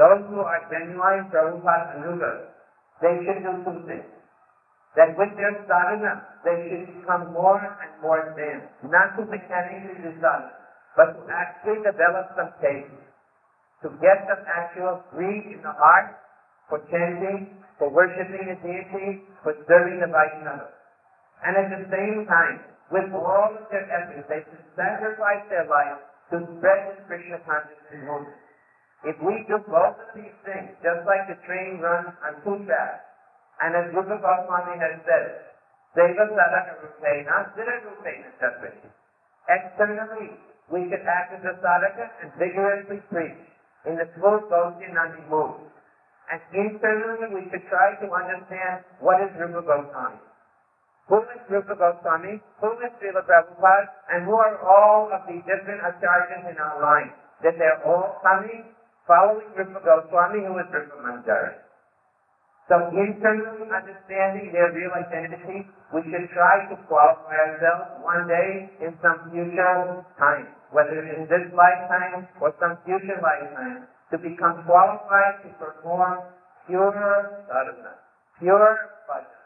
[0.00, 2.56] Those who are genuine Prabhupada Anuga,
[3.04, 4.08] they should do two things.
[4.96, 8.72] That with their sadhana, they should become more and more advanced.
[8.80, 10.24] Not to mechanically do
[10.96, 12.96] but to actually develop some taste.
[13.84, 16.16] To get some actual greed in the heart
[16.68, 20.70] for chanting, for worshipping the deity, for serving the Vaishnava.
[21.44, 26.00] And at the same time, with all of their efforts, they should sacrifice their life
[26.32, 28.40] to spread this Krishna consciousness movement.
[29.04, 33.04] If we do both of these things, just like the train runs on two tracks,
[33.60, 35.54] and as Rupa Goswami has said,
[35.92, 38.88] Seva Sadhaka Rupena, Siddha Rupena Satvati.
[39.46, 40.40] Externally,
[40.72, 43.44] we should act as a sadhaka and vigorously preach
[43.84, 45.68] in the smooth Gaudiya Nandi mood.
[46.32, 50.20] And internally, we should try to understand what is Rupa Goswami.
[51.08, 52.40] Who is Rupa Goswami?
[52.64, 53.92] Who is Srila Prabhupada?
[54.08, 57.12] And who are all of the different acharyas in our line?
[57.44, 58.72] That they're all coming,
[59.06, 61.60] following Rupa Goswami, who is Rupa Manjari.
[62.72, 68.96] So internally understanding their real identity, we should try to qualify ourselves one day in
[69.04, 73.84] some future time, whether in this lifetime or some future lifetime,
[74.14, 76.22] to become qualified to perform
[76.70, 76.94] pure
[77.50, 77.98] sadhana,
[78.38, 78.70] pure
[79.10, 79.42] bhajan,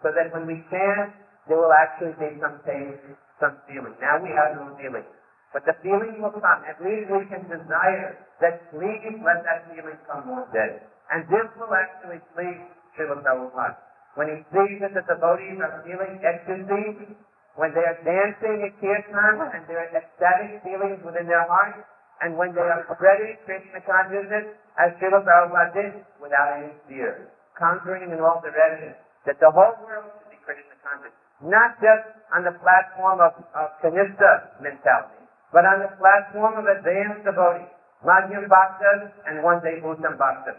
[0.00, 1.12] so that when we chant,
[1.44, 3.04] there will actually be some taste,
[3.36, 3.92] some feeling.
[4.00, 5.04] Now we have no feeling.
[5.52, 6.64] But the feeling will come.
[6.64, 10.80] At least we can desire that please let that feeling come one day.
[11.12, 12.64] And this will actually please
[12.96, 13.76] Srila Prabhupada.
[14.16, 17.12] When he sees that the devotees are feeling ecstasy,
[17.60, 21.84] when they are dancing at kirtan and there are ecstatic feelings within their heart,
[22.24, 28.08] and when they are spreading Krishna consciousness, as Srila Prabhupada did, without any fear, conquering
[28.08, 28.96] in all directions,
[29.28, 31.12] that the whole world should be Krishna conscious.
[31.44, 35.20] Not just on the platform of, of Kanista mentality,
[35.52, 37.68] but on the platform of advanced devotees,
[38.04, 40.56] Madhyam Bhaktas and one day Bhutam Bhaktas.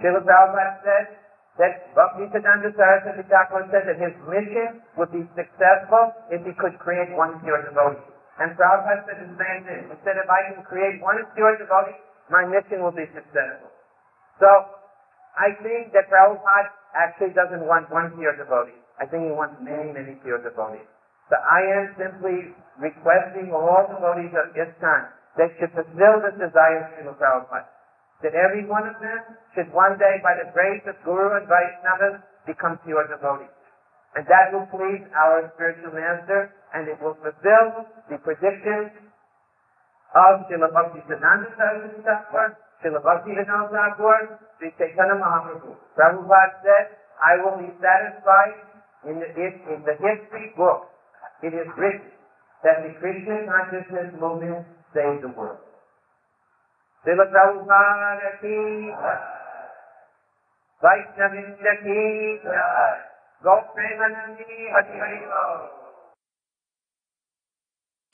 [0.00, 1.06] Srila Prabhupada said
[1.60, 7.12] that Bhaktisiddhanta Saraswati Thakur said that his mission would be successful if he could create
[7.14, 8.13] one pure devotee.
[8.42, 9.82] And Prabhupada said the same thing.
[9.90, 11.98] He said if I can create one pure devotee,
[12.30, 13.70] my mission will be successful.
[14.42, 14.48] So,
[15.38, 18.78] I think that Prabhupada actually doesn't want one pure devotee.
[18.98, 20.86] I think he wants many, many pure devotees.
[21.30, 25.02] So I am simply requesting all devotees of ISKCON
[25.38, 27.74] that should fulfill the desire of Srila Prabhupada
[28.24, 29.20] that every one of them
[29.52, 33.52] should one day, by the grace of Guru and Vaishnavas, become pure devotees.
[34.14, 38.94] And that will please our spiritual master, and it will fulfill the prediction
[40.14, 45.74] of Srila Bhakti Siddhanta Saraswati Thakur, Srila Bhakti Vinod Thakur, Sri Chaitanya Mahaprabhu.
[45.98, 48.54] Prabhupada said, I will be satisfied
[49.10, 50.86] in the, in the history book.
[51.42, 52.14] It is written
[52.62, 54.62] that the Krishna consciousness movement
[54.94, 55.58] saved the world.
[57.02, 58.94] Srila Prabhupada ki
[60.78, 63.10] Vaishnavinda ki
[63.44, 65.83] Premanandi Hari Hari Bol.